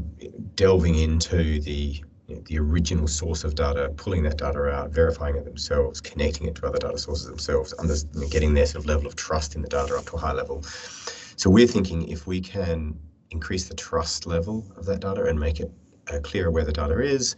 delving 0.55 0.95
into 0.95 1.59
the 1.61 2.03
the 2.45 2.57
original 2.57 3.07
source 3.07 3.43
of 3.43 3.55
data, 3.55 3.91
pulling 3.97 4.23
that 4.23 4.37
data 4.37 4.63
out, 4.69 4.91
verifying 4.91 5.35
it 5.35 5.43
themselves, 5.43 5.99
connecting 5.99 6.47
it 6.47 6.55
to 6.55 6.65
other 6.65 6.77
data 6.77 6.97
sources 6.97 7.27
themselves, 7.27 7.73
under, 7.77 7.95
getting 8.29 8.53
their 8.53 8.65
sort 8.65 8.83
of 8.83 8.85
level 8.85 9.05
of 9.05 9.15
trust 9.15 9.55
in 9.55 9.61
the 9.61 9.67
data 9.67 9.95
up 9.95 10.05
to 10.05 10.15
a 10.15 10.17
high 10.19 10.31
level. 10.31 10.61
So 10.63 11.49
we're 11.49 11.67
thinking 11.67 12.07
if 12.07 12.27
we 12.27 12.39
can 12.39 12.97
increase 13.31 13.67
the 13.67 13.75
trust 13.75 14.25
level 14.25 14.65
of 14.77 14.85
that 14.85 15.01
data 15.01 15.25
and 15.25 15.39
make 15.39 15.59
it 15.59 15.71
uh, 16.11 16.19
clearer 16.19 16.51
where 16.51 16.63
the 16.63 16.71
data 16.71 16.99
is, 17.01 17.35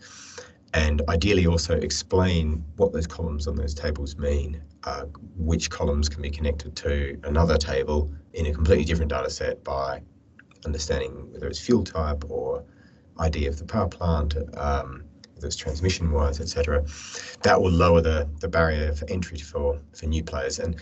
and 0.73 1.01
ideally 1.09 1.45
also 1.45 1.75
explain 1.75 2.63
what 2.77 2.93
those 2.93 3.07
columns 3.07 3.47
on 3.47 3.55
those 3.55 3.73
tables 3.73 4.17
mean, 4.17 4.61
uh, 4.83 5.05
which 5.37 5.69
columns 5.69 6.09
can 6.09 6.21
be 6.21 6.29
connected 6.29 6.75
to 6.75 7.19
another 7.23 7.57
table 7.57 8.11
in 8.33 8.47
a 8.47 8.51
completely 8.51 8.83
different 8.83 9.09
data 9.09 9.29
set 9.29 9.63
by 9.63 10.01
understanding 10.65 11.31
whether 11.31 11.47
it's 11.47 11.59
fuel 11.59 11.83
type 11.83 12.23
or 12.29 12.63
ID 13.19 13.47
of 13.47 13.57
the 13.57 13.65
power 13.65 13.87
plant, 13.87 14.35
um, 14.57 15.03
whether 15.35 15.47
it's 15.47 15.55
transmission 15.55 16.11
wires, 16.11 16.39
etc. 16.39 16.85
That 17.43 17.61
will 17.61 17.71
lower 17.71 18.01
the, 18.01 18.29
the 18.39 18.47
barrier 18.47 18.93
for 18.93 19.09
entry 19.09 19.37
for, 19.37 19.79
for 19.93 20.05
new 20.05 20.23
players. 20.23 20.59
And 20.59 20.75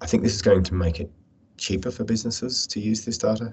I 0.00 0.06
think 0.06 0.22
this 0.22 0.34
is 0.34 0.42
going 0.42 0.62
to 0.64 0.74
make 0.74 1.00
it 1.00 1.10
cheaper 1.56 1.90
for 1.90 2.04
businesses 2.04 2.66
to 2.68 2.80
use 2.80 3.04
this 3.04 3.18
data 3.18 3.52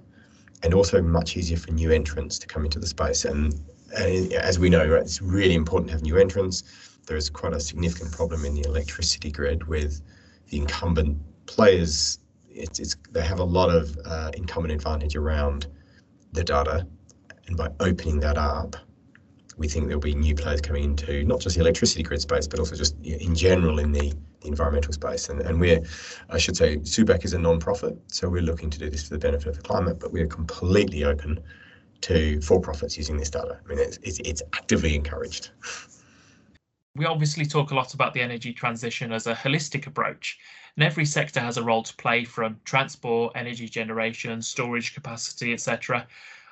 and 0.63 0.74
also 0.74 1.01
much 1.01 1.35
easier 1.38 1.57
for 1.57 1.71
new 1.71 1.91
entrants 1.91 2.39
to 2.39 2.47
come 2.47 2.65
into 2.65 2.79
the 2.79 2.88
space. 2.88 3.25
And, 3.25 3.59
and 3.97 4.33
as 4.33 4.59
we 4.59 4.69
know, 4.69 4.88
right, 4.88 5.01
it's 5.01 5.21
really 5.21 5.55
important 5.55 5.89
to 5.89 5.93
have 5.93 6.03
new 6.03 6.17
entrants. 6.17 6.63
There 7.07 7.17
is 7.17 7.29
quite 7.29 7.53
a 7.53 7.59
significant 7.59 8.12
problem 8.12 8.45
in 8.45 8.55
the 8.55 8.65
electricity 8.67 9.31
grid 9.31 9.67
with 9.67 10.01
the 10.50 10.57
incumbent 10.57 11.17
players. 11.45 12.19
It's, 12.55 12.79
it's 12.79 12.95
they 13.12 13.24
have 13.24 13.39
a 13.39 13.43
lot 13.43 13.69
of 13.69 13.97
uh, 14.05 14.31
incumbent 14.35 14.74
advantage 14.74 15.15
around 15.15 15.67
the 16.31 16.43
data, 16.43 16.88
and 17.47 17.57
by 17.57 17.69
opening 17.79 18.19
that 18.21 18.38
up, 18.38 18.75
we 19.57 19.67
think 19.67 19.88
there'll 19.88 20.01
be 20.01 20.15
new 20.15 20.35
players 20.35 20.62
coming 20.62 20.83
into 20.83 21.24
not 21.24 21.39
just 21.39 21.55
the 21.55 21.62
electricity 21.62 22.03
grid 22.03 22.21
space, 22.21 22.47
but 22.47 22.59
also 22.59 22.75
just 22.75 22.95
in 23.03 23.35
general 23.35 23.79
in 23.79 23.91
the, 23.91 24.13
the 24.41 24.47
environmental 24.47 24.93
space. 24.93 25.29
And, 25.29 25.41
and 25.41 25.59
we're, 25.59 25.81
I 26.29 26.38
should 26.38 26.57
say, 26.57 26.77
Subak 26.77 27.24
is 27.24 27.33
a 27.33 27.39
non-profit, 27.39 27.97
so 28.07 28.29
we're 28.29 28.41
looking 28.41 28.69
to 28.69 28.79
do 28.79 28.89
this 28.89 29.03
for 29.07 29.13
the 29.13 29.19
benefit 29.19 29.47
of 29.47 29.55
the 29.55 29.62
climate, 29.62 30.00
but 30.00 30.12
we're 30.12 30.27
completely 30.27 31.03
open 31.03 31.39
to 32.01 32.41
for-profits 32.41 32.97
using 32.97 33.17
this 33.17 33.29
data. 33.29 33.57
I 33.63 33.67
mean, 33.67 33.79
it's, 33.79 33.97
it's, 34.03 34.19
it's 34.19 34.41
actively 34.53 34.95
encouraged. 34.95 35.51
We 36.95 37.05
obviously 37.05 37.45
talk 37.45 37.71
a 37.71 37.75
lot 37.75 37.93
about 37.93 38.13
the 38.13 38.21
energy 38.21 38.53
transition 38.53 39.11
as 39.11 39.27
a 39.27 39.35
holistic 39.35 39.85
approach, 39.85 40.39
and 40.75 40.83
every 40.83 41.05
sector 41.05 41.41
has 41.41 41.57
a 41.57 41.63
role 41.63 41.83
to 41.83 41.95
play 41.97 42.23
from 42.23 42.59
transport, 42.63 43.33
energy 43.35 43.67
generation, 43.67 44.41
storage 44.41 44.93
capacity, 44.93 45.51
etc. 45.51 46.07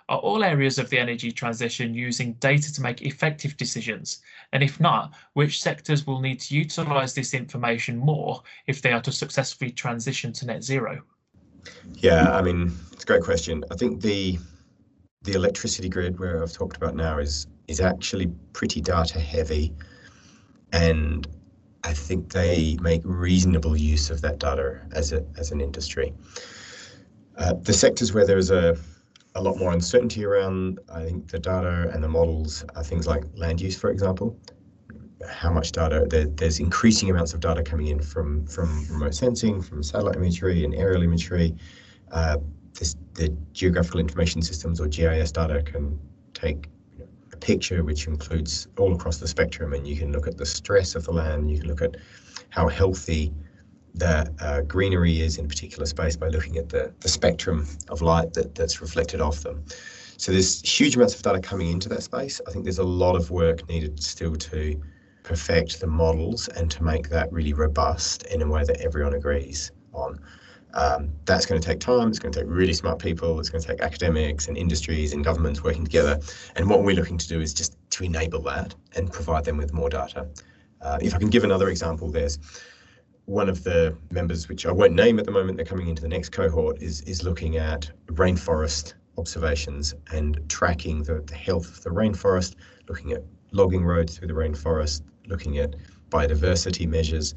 Are 0.10 0.20
all 0.20 0.44
areas 0.44 0.80
of 0.80 0.90
the 0.90 1.00
energy 1.00 1.32
transition 1.32 1.94
using 1.94 2.34
data 2.34 2.74
to 2.74 2.82
make 2.82 3.02
effective 3.04 3.56
decisions? 3.56 4.22
And 4.52 4.62
if 4.62 4.82
not, 4.82 5.14
which 5.32 5.62
sectors 5.62 6.06
will 6.06 6.20
need 6.20 6.42
to 6.42 6.56
utilise 6.56 7.14
this 7.14 7.34
information 7.34 7.98
more 7.98 8.44
if 8.68 8.82
they 8.82 8.92
are 8.92 9.02
to 9.02 9.14
successfully 9.14 9.72
transition 9.72 10.34
to 10.34 10.46
net 10.46 10.62
zero? 10.62 11.02
Yeah, 11.94 12.36
I 12.36 12.42
mean, 12.42 12.74
it's 12.92 13.04
a 13.04 13.08
great 13.08 13.24
question. 13.24 13.64
I 13.72 13.76
think 13.76 14.02
the 14.02 14.38
the 15.22 15.32
electricity 15.32 15.88
grid 15.88 16.20
where 16.20 16.44
I've 16.44 16.52
talked 16.52 16.76
about 16.76 16.96
now 16.96 17.18
is 17.18 17.48
is 17.70 17.80
actually 17.80 18.28
pretty 18.52 18.82
data 18.82 19.22
heavy 19.22 19.74
and 20.74 21.28
I 21.84 21.94
think 21.94 22.34
they 22.34 22.78
make 22.82 23.02
reasonable 23.06 23.78
use 23.78 24.10
of 24.10 24.20
that 24.22 24.40
data 24.40 24.82
as 24.92 25.14
a 25.14 25.24
as 25.38 25.52
an 25.52 25.62
industry. 25.62 26.14
Uh, 27.38 27.54
the 27.62 27.74
sectors 27.74 28.14
where 28.14 28.28
there 28.28 28.38
is 28.38 28.52
a 28.52 28.78
a 29.36 29.42
lot 29.42 29.58
more 29.58 29.72
uncertainty 29.72 30.24
around, 30.26 30.80
I 30.94 31.06
think, 31.06 31.30
the 31.30 31.40
data 31.40 31.90
and 31.94 32.04
the 32.04 32.08
models 32.08 32.64
are 32.76 32.84
things 32.84 33.08
like 33.08 33.24
land 33.36 33.62
use, 33.62 33.76
for 33.76 33.90
example. 33.90 34.38
How 35.28 35.52
much 35.52 35.72
data, 35.72 36.06
there, 36.08 36.26
there's 36.26 36.60
increasing 36.60 37.10
amounts 37.10 37.34
of 37.34 37.40
data 37.40 37.64
coming 37.64 37.88
in 37.88 38.00
from, 38.00 38.46
from 38.46 38.86
remote 38.92 39.16
sensing, 39.16 39.62
from 39.62 39.82
satellite 39.82 40.18
imagery 40.18 40.64
and 40.64 40.76
aerial 40.76 41.02
imagery. 41.02 41.56
Uh, 42.12 42.38
this, 42.78 42.96
the 43.16 43.36
geographical 43.54 44.00
information 44.00 44.42
systems 44.42 44.80
or 44.80 44.88
GIS 44.88 45.32
data 45.32 45.64
can 45.64 46.00
take 46.34 46.68
picture 47.44 47.84
which 47.84 48.08
includes 48.08 48.68
all 48.78 48.94
across 48.96 49.18
the 49.18 49.28
spectrum 49.28 49.74
and 49.74 49.86
you 49.86 49.98
can 49.98 50.12
look 50.14 50.28
at 50.28 50.38
the 50.38 50.46
stress 50.46 50.96
of 50.96 51.04
the 51.04 51.12
land, 51.12 51.52
you 51.52 51.60
can 51.60 51.68
look 51.68 51.82
at 51.82 51.98
how 52.50 52.68
healthy 52.70 53.34
the 53.96 54.34
uh, 54.40 54.62
greenery 54.62 55.20
is 55.20 55.38
in 55.38 55.48
particular 55.48 55.86
space 55.86 56.16
by 56.16 56.30
looking 56.30 56.58
at 56.58 56.70
the, 56.70 56.92
the 57.02 57.10
spectrum 57.10 57.68
of 57.90 58.02
light 58.02 58.34
that, 58.34 58.56
that's 58.56 58.82
reflected 58.82 59.20
off 59.22 59.42
them. 59.42 59.64
So 60.18 60.32
there's 60.32 60.62
huge 60.62 60.96
amounts 60.96 61.16
of 61.16 61.22
data 61.22 61.42
coming 61.42 61.70
into 61.70 61.90
that 61.90 62.04
space. 62.04 62.40
I 62.48 62.52
think 62.52 62.64
there's 62.64 62.80
a 62.80 62.84
lot 62.84 63.16
of 63.16 63.30
work 63.30 63.68
needed 63.68 64.02
still 64.02 64.36
to 64.36 64.82
perfect 65.24 65.80
the 65.80 65.88
models 65.88 66.48
and 66.50 66.72
to 66.72 66.84
make 66.84 67.10
that 67.10 67.32
really 67.32 67.54
robust 67.54 68.24
in 68.28 68.42
a 68.42 68.48
way 68.48 68.64
that 68.64 68.80
everyone 68.80 69.14
agrees 69.14 69.72
on. 69.94 70.20
Um, 70.74 71.12
that's 71.26 71.46
going 71.46 71.62
to 71.62 71.66
take 71.66 71.80
time. 71.80 72.10
It's 72.10 72.20
going 72.20 72.32
to 72.34 72.40
take 72.42 72.50
really 72.50 72.74
smart 72.74 73.00
people. 73.00 73.40
It's 73.40 73.50
going 73.50 73.62
to 73.62 73.68
take 73.68 73.82
academics 73.82 74.48
and 74.48 74.58
industries 74.58 75.14
and 75.14 75.24
governments 75.24 75.64
working 75.64 75.84
together. 75.84 76.20
And 76.56 76.70
what 76.70 76.84
we're 76.84 76.96
looking 76.96 77.18
to 77.20 77.28
do 77.28 77.42
is 77.42 77.54
just 77.54 77.78
to 77.92 78.04
enable 78.04 78.42
that 78.44 78.74
and 78.96 79.12
provide 79.12 79.46
them 79.46 79.58
with 79.58 79.72
more 79.72 79.90
data. 79.90 80.28
Uh, 80.82 80.98
if 81.02 81.14
I 81.14 81.20
can 81.20 81.30
give 81.30 81.44
another 81.44 81.70
example, 81.70 82.10
there's 82.10 82.40
one 83.26 83.50
of 83.50 83.64
the 83.64 83.96
members, 84.12 84.50
which 84.50 84.66
I 84.66 84.72
won't 84.72 84.94
name 84.94 85.20
at 85.20 85.26
the 85.26 85.32
moment, 85.32 85.58
they're 85.58 85.66
coming 85.66 85.88
into 85.88 86.02
the 86.02 86.10
next 86.10 86.30
cohort, 86.30 86.82
is 86.82 87.02
is 87.02 87.24
looking 87.24 87.58
at 87.58 87.90
rainforest 88.08 88.96
observations 89.18 89.94
and 90.12 90.40
tracking 90.50 91.04
the, 91.04 91.22
the 91.22 91.36
health 91.36 91.68
of 91.78 91.84
the 91.84 91.90
rainforest, 91.90 92.56
looking 92.90 93.14
at 93.14 93.24
logging 93.52 93.86
roads 93.86 94.18
through 94.18 94.28
the 94.28 94.34
rainforest, 94.34 95.04
looking 95.28 95.60
at 95.60 95.76
biodiversity 96.10 96.88
measures. 96.88 97.36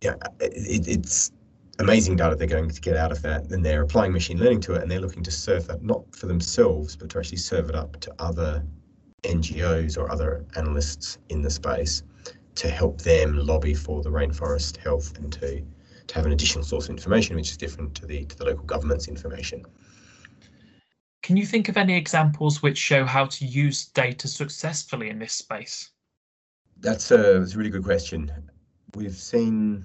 Yeah, 0.00 0.14
it, 0.40 0.86
it's 0.88 1.32
amazing 1.78 2.16
data 2.16 2.34
they're 2.34 2.46
going 2.46 2.70
to 2.70 2.80
get 2.80 2.96
out 2.96 3.12
of 3.12 3.22
that. 3.22 3.50
And 3.50 3.64
they're 3.64 3.82
applying 3.82 4.12
machine 4.12 4.38
learning 4.38 4.60
to 4.62 4.74
it, 4.74 4.82
and 4.82 4.90
they're 4.90 5.00
looking 5.00 5.22
to 5.22 5.30
serve 5.30 5.66
that 5.66 5.82
not 5.82 6.02
for 6.14 6.26
themselves, 6.26 6.96
but 6.96 7.10
to 7.10 7.18
actually 7.18 7.38
serve 7.38 7.68
it 7.68 7.74
up 7.74 8.00
to 8.00 8.14
other 8.18 8.64
NGOs 9.22 9.98
or 9.98 10.10
other 10.10 10.44
analysts 10.56 11.18
in 11.28 11.42
the 11.42 11.50
space 11.50 12.02
to 12.54 12.70
help 12.70 13.00
them 13.02 13.36
lobby 13.36 13.74
for 13.74 14.02
the 14.02 14.10
rainforest 14.10 14.76
health 14.78 15.16
and 15.18 15.32
to, 15.34 15.62
to 16.06 16.14
have 16.14 16.26
an 16.26 16.32
additional 16.32 16.64
source 16.64 16.84
of 16.84 16.90
information 16.90 17.36
which 17.36 17.50
is 17.50 17.56
different 17.56 17.94
to 17.94 18.06
the 18.06 18.24
to 18.24 18.36
the 18.36 18.44
local 18.44 18.64
government's 18.64 19.08
information. 19.08 19.62
Can 21.22 21.36
you 21.36 21.44
think 21.44 21.68
of 21.68 21.76
any 21.76 21.96
examples 21.96 22.62
which 22.62 22.78
show 22.78 23.04
how 23.04 23.26
to 23.26 23.44
use 23.44 23.86
data 23.86 24.28
successfully 24.28 25.10
in 25.10 25.18
this 25.18 25.32
space? 25.32 25.90
That's 26.78 27.10
a, 27.10 27.40
that's 27.40 27.54
a 27.54 27.58
really 27.58 27.70
good 27.70 27.84
question. 27.84 28.30
We've 28.94 29.16
seen 29.16 29.84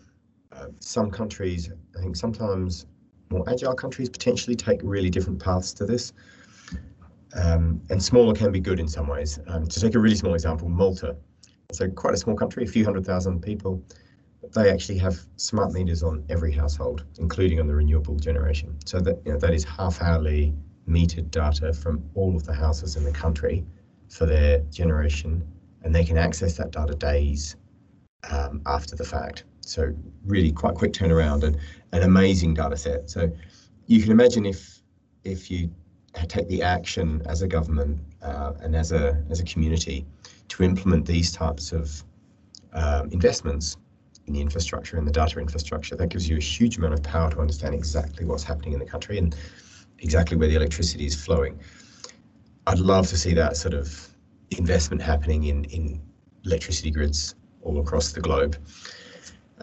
uh, 0.54 0.68
some 0.80 1.10
countries, 1.12 1.70
I 1.98 2.02
think 2.02 2.16
sometimes 2.16 2.86
more 3.30 3.50
agile 3.50 3.74
countries 3.74 4.10
potentially 4.10 4.56
take 4.56 4.80
really 4.84 5.10
different 5.10 5.42
paths 5.42 5.74
to 5.74 5.86
this. 5.86 6.14
Um, 7.34 7.82
and 7.90 8.04
smaller 8.04 8.34
can 8.34 8.52
be 8.52 8.60
good 8.60 8.80
in 8.80 8.90
some 8.90 9.08
ways. 9.08 9.40
Um, 9.48 9.66
to 9.68 9.80
take 9.80 9.96
a 9.96 10.00
really 10.00 10.16
small 10.16 10.34
example, 10.34 10.68
Malta 10.68 11.16
so 11.72 11.90
quite 11.90 12.14
a 12.14 12.18
small 12.18 12.36
country, 12.36 12.64
a 12.64 12.68
few 12.68 12.84
hundred 12.84 13.06
thousand 13.06 13.42
people. 13.42 13.84
They 14.54 14.70
actually 14.70 14.98
have 15.00 15.20
smart 15.38 15.72
meters 15.72 16.04
on 16.04 16.26
every 16.30 16.52
household, 16.52 17.06
including 17.20 17.60
on 17.60 17.68
the 17.68 17.76
renewable 17.76 18.16
generation. 18.16 18.78
So 18.86 19.00
that 19.02 19.22
you 19.26 19.34
know, 19.34 19.38
that 19.38 19.54
is 19.54 19.64
half 19.64 20.02
hourly 20.02 20.54
metered 20.88 21.32
data 21.32 21.74
from 21.74 22.04
all 22.16 22.36
of 22.36 22.44
the 22.46 22.54
houses 22.54 22.96
in 22.96 23.04
the 23.04 23.12
country 23.12 23.66
for 24.10 24.26
their 24.26 24.60
generation, 24.72 25.48
and 25.84 25.96
they 25.96 26.04
can 26.04 26.18
access 26.18 26.58
that 26.58 26.72
data 26.72 26.96
days 26.96 27.56
um, 28.30 28.62
after 28.66 28.96
the 28.96 29.06
fact. 29.06 29.46
So 29.62 29.94
really 30.26 30.52
quite 30.52 30.76
quick 30.76 30.94
turnaround 30.94 31.44
and 31.44 31.58
an 31.92 32.04
amazing 32.04 32.54
data 32.54 32.78
set. 32.78 33.10
So 33.10 33.32
you 33.88 34.02
can 34.02 34.12
imagine 34.12 34.46
if 34.46 34.82
if 35.24 35.52
you 35.52 35.70
take 36.28 36.48
the 36.48 36.62
action 36.62 37.22
as 37.26 37.42
a 37.42 37.48
government 37.48 38.00
uh, 38.22 38.54
and 38.62 38.76
as 38.76 38.92
a 38.92 39.24
as 39.30 39.40
a 39.40 39.46
community 39.46 40.06
to 40.50 40.64
implement 40.64 41.06
these 41.06 41.32
types 41.32 41.72
of 41.72 42.04
um, 42.74 43.10
investments 43.12 43.78
in 44.28 44.34
the 44.34 44.42
infrastructure 44.42 44.98
and 44.98 45.08
the 45.08 45.12
data 45.12 45.40
infrastructure, 45.40 45.96
that 45.96 46.10
gives 46.10 46.28
you 46.30 46.38
a 46.38 46.42
huge 46.42 46.78
amount 46.78 46.94
of 46.94 47.04
power 47.04 47.30
to 47.32 47.40
understand 47.40 47.74
exactly 47.74 48.26
what's 48.26 48.44
happening 48.44 48.74
in 48.74 48.80
the 48.80 48.86
country 48.86 49.18
and 49.18 49.36
exactly 50.00 50.38
where 50.38 50.48
the 50.48 50.56
electricity 50.56 51.06
is 51.06 51.16
flowing. 51.16 51.60
I'd 52.68 52.80
love 52.80 53.08
to 53.08 53.18
see 53.18 53.34
that 53.34 53.58
sort 53.58 53.74
of 53.74 54.08
investment 54.52 55.02
happening 55.02 55.46
in, 55.46 55.64
in 55.66 56.02
electricity 56.46 56.92
grids 56.92 57.36
all 57.62 57.80
across 57.80 58.12
the 58.12 58.22
globe. 58.22 58.58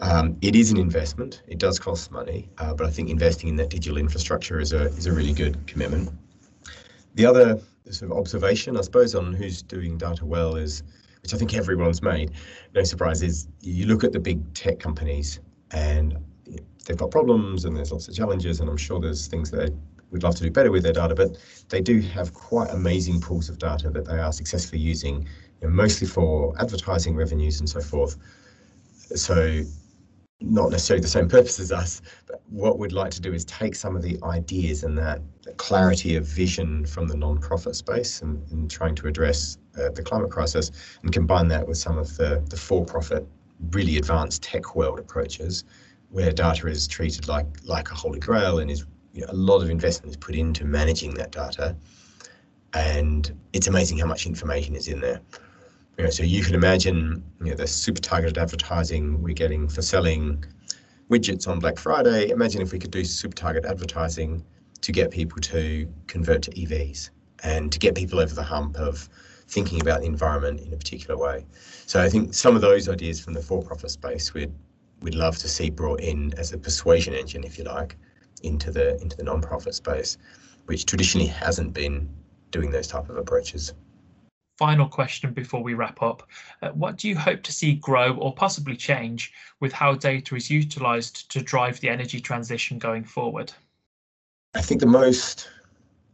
Um, 0.01 0.37
it 0.41 0.55
is 0.55 0.71
an 0.71 0.77
investment. 0.77 1.43
It 1.47 1.57
does 1.57 1.77
cost 1.79 2.11
money, 2.11 2.49
uh, 2.57 2.73
but 2.73 2.87
I 2.87 2.89
think 2.89 3.09
investing 3.09 3.49
in 3.49 3.55
that 3.57 3.69
digital 3.69 3.97
infrastructure 3.97 4.59
is 4.59 4.71
a 4.71 4.85
is 4.97 5.05
a 5.05 5.11
really 5.11 5.33
good 5.33 5.65
commitment. 5.67 6.09
The 7.15 7.25
other 7.25 7.59
sort 7.89 8.11
of 8.11 8.17
observation, 8.17 8.77
I 8.77 8.81
suppose, 8.81 9.15
on 9.15 9.33
who's 9.33 9.61
doing 9.61 9.97
data 9.97 10.25
well 10.25 10.55
is, 10.55 10.83
which 11.21 11.33
I 11.33 11.37
think 11.37 11.53
everyone's 11.53 12.01
made, 12.01 12.31
no 12.73 12.83
surprise, 12.83 13.21
is 13.23 13.47
you 13.61 13.87
look 13.87 14.03
at 14.03 14.13
the 14.13 14.19
big 14.19 14.53
tech 14.53 14.79
companies 14.79 15.39
and 15.71 16.17
they've 16.85 16.97
got 16.97 17.11
problems 17.11 17.65
and 17.65 17.75
there's 17.75 17.91
lots 17.91 18.07
of 18.07 18.15
challenges, 18.15 18.59
and 18.59 18.69
I'm 18.69 18.77
sure 18.77 18.99
there's 18.99 19.27
things 19.27 19.51
that 19.51 19.73
we'd 20.11 20.23
love 20.23 20.35
to 20.35 20.43
do 20.43 20.51
better 20.51 20.71
with 20.71 20.83
their 20.83 20.93
data, 20.93 21.13
but 21.13 21.37
they 21.69 21.81
do 21.81 21.99
have 22.01 22.33
quite 22.33 22.69
amazing 22.71 23.21
pools 23.21 23.49
of 23.49 23.57
data 23.57 23.89
that 23.89 24.05
they 24.05 24.17
are 24.17 24.31
successfully 24.31 24.81
using, 24.81 25.27
you 25.61 25.67
know, 25.67 25.69
mostly 25.69 26.07
for 26.07 26.53
advertising 26.59 27.15
revenues 27.15 27.59
and 27.59 27.69
so 27.69 27.81
forth. 27.81 28.17
So 29.15 29.63
not 30.41 30.71
necessarily 30.71 31.01
the 31.01 31.07
same 31.07 31.27
purpose 31.27 31.59
as 31.59 31.71
us, 31.71 32.01
but 32.25 32.41
what 32.49 32.79
we'd 32.79 32.93
like 32.93 33.11
to 33.11 33.21
do 33.21 33.33
is 33.33 33.43
take 33.45 33.75
some 33.75 33.95
of 33.95 34.01
the 34.01 34.17
ideas 34.23 34.83
and 34.83 34.97
that, 34.97 35.21
clarity 35.57 36.15
of 36.15 36.25
vision 36.25 36.85
from 36.85 37.07
the 37.07 37.15
non-profit 37.15 37.75
space 37.75 38.21
and, 38.21 38.41
and 38.51 38.69
trying 38.69 38.93
to 38.95 39.07
address 39.07 39.57
uh, 39.79 39.89
the 39.89 40.01
climate 40.01 40.29
crisis 40.29 40.71
and 41.01 41.11
combine 41.11 41.47
that 41.47 41.67
with 41.67 41.77
some 41.77 41.97
of 41.97 42.15
the, 42.17 42.41
the 42.49 42.55
for-profit, 42.55 43.27
really 43.71 43.97
advanced 43.97 44.43
tech 44.43 44.75
world 44.75 44.99
approaches 44.99 45.65
where 46.11 46.31
data 46.31 46.67
is 46.67 46.87
treated 46.87 47.27
like 47.27 47.45
like 47.63 47.91
a 47.91 47.95
holy 47.95 48.19
grail 48.19 48.59
and 48.59 48.71
is 48.71 48.85
you 49.13 49.21
know, 49.21 49.27
a 49.31 49.33
lot 49.33 49.61
of 49.61 49.69
investment 49.69 50.11
is 50.11 50.17
put 50.17 50.35
into 50.35 50.65
managing 50.65 51.13
that 51.15 51.31
data 51.31 51.75
and 52.73 53.37
it's 53.53 53.67
amazing 53.67 53.97
how 53.97 54.05
much 54.05 54.25
information 54.25 54.75
is 54.75 54.87
in 54.87 54.99
there. 54.99 55.19
You 55.99 56.05
know, 56.05 56.11
so 56.11 56.23
you 56.23 56.41
can 56.45 56.55
imagine 56.55 57.21
you 57.43 57.49
know, 57.49 57.55
the 57.55 57.67
super 57.67 57.99
targeted 57.99 58.37
advertising 58.37 59.21
we're 59.21 59.33
getting 59.33 59.67
for 59.67 59.81
selling 59.81 60.45
widgets 61.11 61.45
on 61.45 61.59
Black 61.59 61.77
Friday. 61.77 62.29
Imagine 62.29 62.61
if 62.61 62.71
we 62.71 62.79
could 62.79 62.91
do 62.91 63.03
super 63.03 63.35
target 63.35 63.65
advertising 63.65 64.41
to 64.79 64.93
get 64.93 65.11
people 65.11 65.41
to 65.41 65.93
convert 66.07 66.41
to 66.43 66.51
EVs 66.51 67.09
and 67.43 67.69
to 67.73 67.79
get 67.79 67.95
people 67.95 68.21
over 68.21 68.33
the 68.33 68.43
hump 68.43 68.77
of 68.77 69.09
thinking 69.49 69.81
about 69.81 69.99
the 69.99 70.05
environment 70.05 70.61
in 70.61 70.71
a 70.73 70.77
particular 70.77 71.17
way. 71.17 71.45
So 71.85 72.01
I 72.01 72.07
think 72.07 72.33
some 72.33 72.55
of 72.55 72.61
those 72.61 72.87
ideas 72.87 73.19
from 73.19 73.33
the 73.33 73.41
for-profit 73.41 73.91
space 73.91 74.33
we'd 74.33 74.53
we'd 75.01 75.15
love 75.15 75.37
to 75.39 75.49
see 75.49 75.69
brought 75.69 75.99
in 75.99 76.33
as 76.37 76.53
a 76.53 76.57
persuasion 76.57 77.13
engine, 77.13 77.43
if 77.43 77.57
you 77.57 77.65
like, 77.65 77.97
into 78.41 78.71
the 78.71 78.97
into 79.01 79.17
the 79.17 79.23
non-profit 79.23 79.75
space, 79.75 80.17
which 80.67 80.85
traditionally 80.85 81.27
hasn't 81.27 81.73
been 81.73 82.09
doing 82.51 82.71
those 82.71 82.87
type 82.87 83.09
of 83.09 83.17
approaches. 83.17 83.73
Final 84.59 84.89
question 84.89 85.31
before 85.31 85.63
we 85.63 85.73
wrap 85.73 86.01
up. 86.01 86.27
Uh, 86.61 86.71
what 86.71 86.97
do 86.97 87.07
you 87.07 87.15
hope 87.15 87.43
to 87.43 87.53
see 87.53 87.75
grow 87.75 88.13
or 88.17 88.35
possibly 88.35 88.75
change 88.75 89.31
with 89.61 89.71
how 89.71 89.95
data 89.95 90.35
is 90.35 90.51
utilised 90.51 91.31
to 91.31 91.41
drive 91.41 91.79
the 91.79 91.87
energy 91.87 92.19
transition 92.19 92.77
going 92.77 93.05
forward? 93.05 93.53
I 94.55 94.61
think 94.61 94.81
the 94.81 94.85
most 94.85 95.47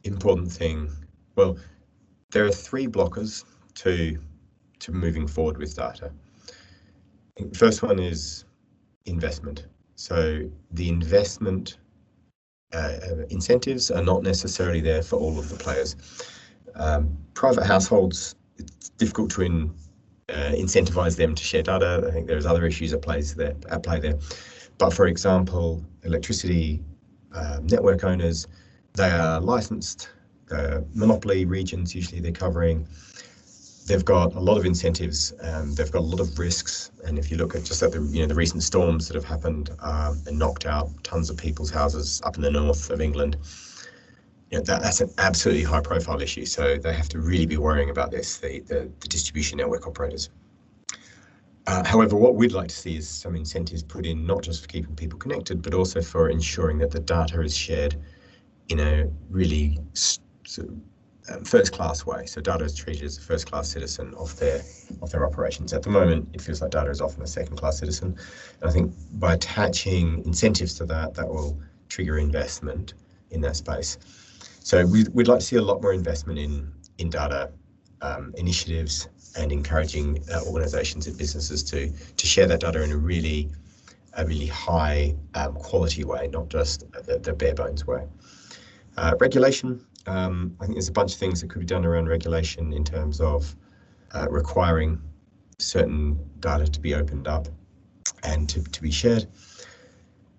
important 0.03 0.51
thing, 0.51 0.91
well, 1.35 1.57
there 2.33 2.45
are 2.45 2.51
three 2.51 2.85
blockers 2.85 3.43
to 3.81 4.19
to 4.77 4.91
moving 4.91 5.25
forward 5.25 5.57
with 5.57 5.75
data. 5.75 6.11
First 7.55 7.81
one 7.81 7.97
is 7.97 8.45
investment. 9.07 9.65
So 9.95 10.47
the 10.69 10.89
investment 10.89 11.79
uh, 12.73 12.99
incentives 13.31 13.89
are 13.89 14.03
not 14.03 14.21
necessarily 14.21 14.81
there 14.81 15.01
for 15.01 15.15
all 15.15 15.39
of 15.39 15.49
the 15.49 15.55
players. 15.55 15.95
Um, 16.75 17.17
private 17.33 17.65
households, 17.65 18.35
it's 18.57 18.89
difficult 18.89 19.31
to 19.31 19.41
in, 19.41 19.73
uh, 20.29 20.51
incentivize 20.53 21.15
them 21.17 21.35
to 21.35 21.43
share 21.43 21.63
data. 21.63 22.05
I 22.07 22.11
think 22.11 22.27
there's 22.27 22.45
other 22.45 22.65
issues 22.65 22.93
at 22.93 23.01
play 23.01 23.21
there. 23.21 23.55
At 23.69 23.83
play 23.83 23.99
there. 23.99 24.15
But 24.77 24.93
for 24.93 25.07
example, 25.07 25.83
electricity 26.03 26.83
uh, 27.33 27.59
network 27.63 28.03
owners, 28.03 28.47
they 28.93 29.09
are 29.09 29.39
licensed 29.39 30.09
uh, 30.51 30.81
monopoly 30.93 31.45
regions. 31.45 31.95
Usually, 31.95 32.21
they're 32.21 32.31
covering 32.31 32.87
they've 33.85 34.05
got 34.05 34.33
a 34.33 34.39
lot 34.39 34.57
of 34.57 34.65
incentives 34.65 35.31
and 35.43 35.77
they've 35.77 35.91
got 35.91 35.99
a 35.99 36.05
lot 36.05 36.19
of 36.19 36.37
risks. 36.39 36.91
And 37.05 37.19
if 37.19 37.29
you 37.29 37.37
look 37.37 37.55
at 37.55 37.63
just 37.63 37.83
at 37.83 37.91
the 37.91 38.01
you 38.01 38.21
know 38.21 38.27
the 38.27 38.35
recent 38.35 38.63
storms 38.63 39.07
that 39.07 39.15
have 39.15 39.25
happened 39.25 39.69
um, 39.79 40.21
and 40.25 40.37
knocked 40.37 40.65
out 40.65 40.89
tons 41.03 41.29
of 41.29 41.37
people's 41.37 41.69
houses 41.69 42.21
up 42.25 42.35
in 42.35 42.41
the 42.41 42.51
north 42.51 42.89
of 42.89 42.99
England, 42.99 43.37
you 44.51 44.57
know, 44.57 44.63
that, 44.63 44.81
that's 44.81 45.01
an 45.01 45.09
absolutely 45.17 45.63
high 45.63 45.81
profile 45.81 46.21
issue. 46.21 46.45
So 46.45 46.77
they 46.77 46.93
have 46.93 47.09
to 47.09 47.19
really 47.19 47.45
be 47.45 47.57
worrying 47.57 47.89
about 47.89 48.11
this, 48.11 48.37
the, 48.37 48.59
the, 48.61 48.91
the 48.99 49.07
distribution 49.07 49.57
network 49.57 49.87
operators. 49.87 50.29
Uh, 51.67 51.83
however, 51.83 52.15
what 52.15 52.35
we'd 52.35 52.51
like 52.51 52.67
to 52.67 52.75
see 52.75 52.95
is 52.95 53.09
some 53.09 53.35
incentives 53.35 53.81
put 53.81 54.05
in 54.05 54.25
not 54.25 54.43
just 54.43 54.61
for 54.61 54.67
keeping 54.67 54.95
people 54.95 55.17
connected, 55.17 55.63
but 55.63 55.73
also 55.73 55.99
for 55.99 56.29
ensuring 56.29 56.77
that 56.77 56.91
the 56.91 56.99
data 56.99 57.41
is 57.41 57.57
shared 57.57 57.95
in 58.69 58.79
a 58.79 59.09
really 59.29 59.79
sort 59.93 60.69
of 60.69 60.75
um, 61.31 61.43
first 61.43 61.71
class 61.73 62.05
way. 62.05 62.27
So 62.27 62.39
data 62.39 62.65
is 62.65 62.75
treated 62.75 63.03
as 63.03 63.17
a 63.17 63.21
first 63.21 63.49
class 63.49 63.67
citizen 63.67 64.13
of 64.15 64.37
their 64.39 64.61
of 65.01 65.09
their 65.09 65.25
operations. 65.25 65.73
At 65.73 65.81
the 65.81 65.89
moment, 65.89 66.29
it 66.33 66.41
feels 66.41 66.61
like 66.61 66.69
data 66.69 66.91
is 66.91 67.01
often 67.01 67.23
a 67.23 67.27
second 67.27 67.57
class 67.57 67.79
citizen. 67.79 68.15
And 68.61 68.69
I 68.69 68.71
think 68.71 68.93
by 69.13 69.33
attaching 69.33 70.23
incentives 70.23 70.75
to 70.75 70.85
that, 70.85 71.15
that 71.15 71.27
will 71.27 71.59
trigger 71.89 72.19
investment 72.19 72.93
in 73.31 73.41
that 73.41 73.55
space. 73.55 73.97
So 74.65 74.83
we, 74.83 75.03
would 75.13 75.27
like 75.27 75.41
to 75.41 75.45
see 75.45 75.57
a 75.57 75.61
lot 75.61 75.83
more 75.83 75.93
investment 75.93 76.39
in 76.39 76.71
in 76.97 77.11
data 77.11 77.51
um, 78.01 78.33
initiatives 78.35 79.07
and 79.37 79.51
encouraging 79.51 80.23
uh, 80.33 80.41
organisations 80.47 81.05
and 81.05 81.15
businesses 81.15 81.61
to 81.71 81.91
to 81.91 82.25
share 82.25 82.47
that 82.47 82.61
data 82.61 82.81
in 82.83 82.91
a 82.91 82.97
really 82.97 83.51
a 84.13 84.25
really 84.25 84.47
high 84.47 85.15
um, 85.35 85.53
quality 85.53 86.03
way, 86.03 86.29
not 86.31 86.49
just 86.49 86.89
the, 87.05 87.19
the 87.19 87.33
bare 87.33 87.53
bones 87.53 87.85
way. 87.85 88.07
Uh, 88.97 89.13
regulation 89.19 89.85
um, 90.07 90.55
I 90.59 90.65
think 90.65 90.75
there's 90.75 90.89
a 90.89 90.93
bunch 90.99 91.13
of 91.13 91.19
things 91.19 91.41
that 91.41 91.49
could 91.49 91.59
be 91.59 91.65
done 91.65 91.85
around 91.85 92.07
regulation 92.07 92.73
in 92.73 92.83
terms 92.83 93.21
of 93.21 93.55
uh, 94.13 94.27
requiring 94.29 95.01
certain 95.59 96.17
data 96.39 96.67
to 96.67 96.79
be 96.79 96.93
opened 96.93 97.27
up 97.27 97.47
and 98.23 98.47
to, 98.49 98.63
to 98.63 98.81
be 98.81 98.91
shared. 98.91 99.27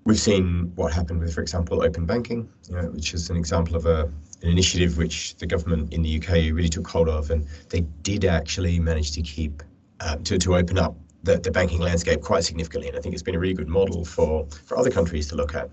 We've 0.07 0.21
seen 0.21 0.71
what 0.77 0.93
happened 0.93 1.19
with, 1.19 1.35
for 1.35 1.41
example, 1.41 1.83
open 1.83 2.07
banking, 2.07 2.49
you 2.69 2.77
know, 2.77 2.91
which 2.91 3.13
is 3.13 3.29
an 3.29 3.37
example 3.37 3.75
of 3.75 3.87
a, 3.87 4.05
an 4.41 4.49
initiative 4.49 4.99
which 4.99 5.35
the 5.39 5.47
government 5.47 5.93
in 5.93 6.03
the 6.03 6.19
UK 6.19 6.55
really 6.55 6.69
took 6.69 6.87
hold 6.87 7.09
of, 7.09 7.33
and 7.33 7.45
they 7.71 7.81
did 8.03 8.25
actually 8.25 8.79
manage 8.79 9.11
to 9.13 9.23
keep 9.23 9.65
uh, 9.99 10.15
to, 10.23 10.39
to 10.39 10.55
open 10.55 10.79
up 10.79 10.95
the, 11.25 11.39
the 11.39 11.51
banking 11.51 11.81
landscape 11.81 12.21
quite 12.21 12.45
significantly. 12.45 12.87
And 12.89 12.97
I 12.97 13.01
think 13.01 13.15
it's 13.15 13.23
been 13.25 13.35
a 13.35 13.39
really 13.41 13.55
good 13.55 13.67
model 13.67 14.05
for, 14.05 14.47
for 14.65 14.79
other 14.79 14.91
countries 14.91 15.27
to 15.31 15.35
look 15.35 15.57
at. 15.57 15.71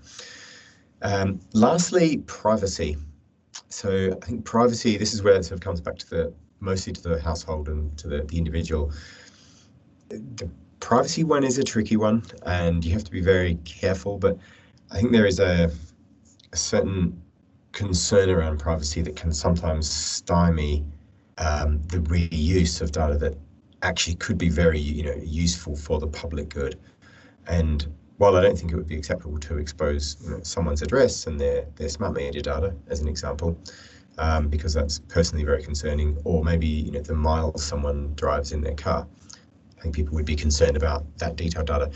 Um, 1.02 1.38
lastly, 1.52 2.18
privacy. 2.26 2.96
So 3.68 4.18
I 4.20 4.26
think 4.26 4.44
privacy, 4.44 4.96
this 4.96 5.14
is 5.14 5.22
where 5.22 5.34
it 5.34 5.44
sort 5.44 5.58
of 5.58 5.60
comes 5.60 5.80
back 5.80 5.96
to 5.98 6.10
the 6.10 6.34
mostly 6.58 6.92
to 6.92 7.02
the 7.02 7.20
household 7.20 7.68
and 7.68 7.96
to 7.98 8.08
the, 8.08 8.22
the 8.22 8.36
individual. 8.36 8.90
The 10.08 10.50
privacy 10.84 11.24
one 11.24 11.44
is 11.44 11.56
a 11.56 11.64
tricky 11.64 11.96
one 11.96 12.22
and 12.44 12.84
you 12.84 12.92
have 12.92 13.02
to 13.02 13.10
be 13.10 13.22
very 13.22 13.54
careful, 13.64 14.18
but 14.18 14.36
I 14.90 14.98
think 14.98 15.12
there 15.12 15.24
is 15.24 15.40
a, 15.40 15.70
a 16.52 16.56
certain 16.56 17.22
concern 17.72 18.28
around 18.28 18.58
privacy 18.58 19.00
that 19.00 19.16
can 19.16 19.32
sometimes 19.32 19.88
stymie 19.88 20.84
um, 21.38 21.82
the 21.84 22.00
reuse 22.00 22.82
of 22.82 22.92
data 22.92 23.16
that 23.16 23.34
actually 23.80 24.16
could 24.16 24.36
be 24.36 24.50
very 24.50 24.78
you 24.78 25.04
know 25.04 25.16
useful 25.24 25.74
for 25.74 25.98
the 25.98 26.06
public 26.06 26.50
good. 26.50 26.78
And 27.46 27.86
while 28.18 28.36
I 28.36 28.42
don't 28.42 28.56
think 28.56 28.70
it 28.70 28.76
would 28.76 28.86
be 28.86 28.98
acceptable 28.98 29.38
to 29.38 29.56
expose 29.56 30.18
you 30.22 30.32
know, 30.32 30.40
someone's 30.42 30.82
address 30.82 31.26
and 31.26 31.40
their, 31.40 31.64
their 31.76 31.88
smart 31.88 32.12
meter 32.12 32.40
data, 32.42 32.74
as 32.88 33.00
an 33.00 33.08
example, 33.08 33.58
um, 34.18 34.48
because 34.48 34.74
that's 34.74 34.98
personally 35.08 35.44
very 35.44 35.62
concerning, 35.62 36.18
or 36.24 36.44
maybe 36.44 36.66
you 36.66 36.90
know 36.90 37.00
the 37.00 37.14
miles 37.14 37.64
someone 37.64 38.12
drives 38.16 38.52
in 38.52 38.60
their 38.60 38.74
car, 38.74 39.06
think 39.84 39.94
people 39.94 40.14
would 40.14 40.24
be 40.24 40.36
concerned 40.36 40.76
about 40.76 41.04
that 41.18 41.36
detailed 41.36 41.66
data. 41.66 41.90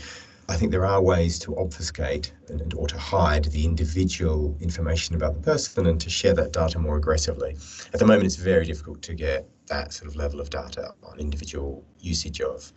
I 0.47 0.55
think 0.55 0.71
there 0.71 0.85
are 0.85 1.01
ways 1.01 1.37
to 1.39 1.57
obfuscate 1.57 2.31
and, 2.47 2.73
or 2.73 2.87
to 2.87 2.97
hide 2.97 3.45
the 3.45 3.65
individual 3.65 4.55
information 4.61 5.15
about 5.15 5.33
the 5.35 5.41
person 5.41 5.85
and 5.87 5.99
to 6.01 6.09
share 6.09 6.33
that 6.35 6.51
data 6.53 6.79
more 6.79 6.97
aggressively. 6.97 7.55
At 7.93 7.99
the 7.99 8.05
moment, 8.05 8.25
it's 8.25 8.35
very 8.35 8.65
difficult 8.65 9.01
to 9.03 9.13
get 9.13 9.47
that 9.67 9.93
sort 9.93 10.07
of 10.09 10.15
level 10.15 10.39
of 10.39 10.49
data 10.49 10.93
on 11.03 11.19
individual 11.19 11.83
usage 11.99 12.41
of 12.41 12.71